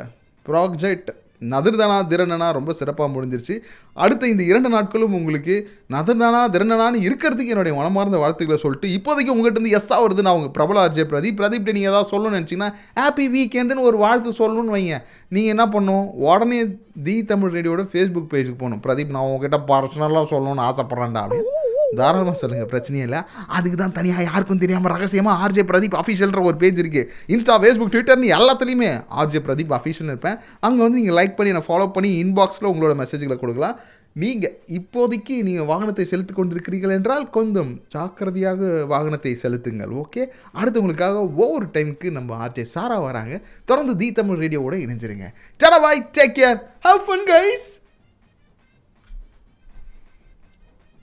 [0.47, 1.13] ப்ராஜெக்ட்
[1.43, 3.55] நதிர்தானா திறனனா ரொம்ப சிறப்பாக முடிஞ்சிருச்சு
[3.97, 5.55] அடுத்த இந்த இரண்டு நாட்களும் உங்களுக்கு
[5.91, 10.83] நதிர்தானா திறனனான்னு இருக்கிறதுக்கு என்னுடைய மனமார்ந்த வாழ்த்துக்களை சொல்லிட்டு இப்போதைக்கு உங்கள்கிட்ட இருந்து எஸ்ஸாக வருது நான் உங்கள் பிரபல
[10.85, 12.71] ஆர்ஜே பிரதீப் பிரதீப் நீங்கள் ஏதாவது சொல்லணும்னு நினச்சிங்கன்னா
[12.99, 14.99] ஹாப்பி வீக்கெண்டுன்னு ஒரு வாழ்த்து சொல்லணும்னு வைங்க
[15.29, 16.61] நீங்கள் என்ன பண்ணும் உடனே
[17.05, 21.64] தி தமிழ் ரேடியோட ஃபேஸ்புக் பேஜுக்கு போகணும் பிரதீப் நான் உங்ககிட்ட பர்சனலாக சொல்லணும்னு ஆசைப்பட்றேன்டா அப்படின்னு
[21.95, 23.21] தாராளமாக சொல்லுங்கள் பிரச்சனையே இல்லை
[23.49, 28.31] அதுக்கு தான் தனியாக யாருக்கும் தெரியாமல் ரகசியமாக ஆர்ஜே பிரதீப் அஃபீஷியல்ன்ற ஒரு பேஜ் இருக்குது இன்ஸ்டா ஃபேஸ்புக் ட்விட்டர்னு
[28.37, 28.93] எல்லாத்துலேயுமே
[29.17, 33.39] ஆர்ஜே பிரதீப் அஃபிஷியல்னு இருப்பேன் அங்கே வந்து நீங்கள் லைக் பண்ணி நான் ஃபாலோ பண்ணி இன்பாக்ஸில் உங்களோட மெசேஜ்களை
[33.39, 33.77] கொடுக்கலாம்
[34.17, 40.23] நீங்கள் இப்போதைக்கு நீங்கள் வாகனத்தை செலுத்தி கொண்டிருக்கிறீர்கள் என்றால் கொஞ்சம் ஜாக்கிரதையாக வாகனத்தை செலுத்துங்கள் ஓகே
[40.53, 43.37] அடுத்து உங்களுக்காக ஒவ்வொரு டைமுக்கு நம்ம ஆர்ஜே சாரா வராங்க
[43.65, 45.29] தொடர்ந்து தி தமிழ் ரேடியோவோட இணைஞ்சிருங்க
[45.61, 47.67] tata take care have fun guys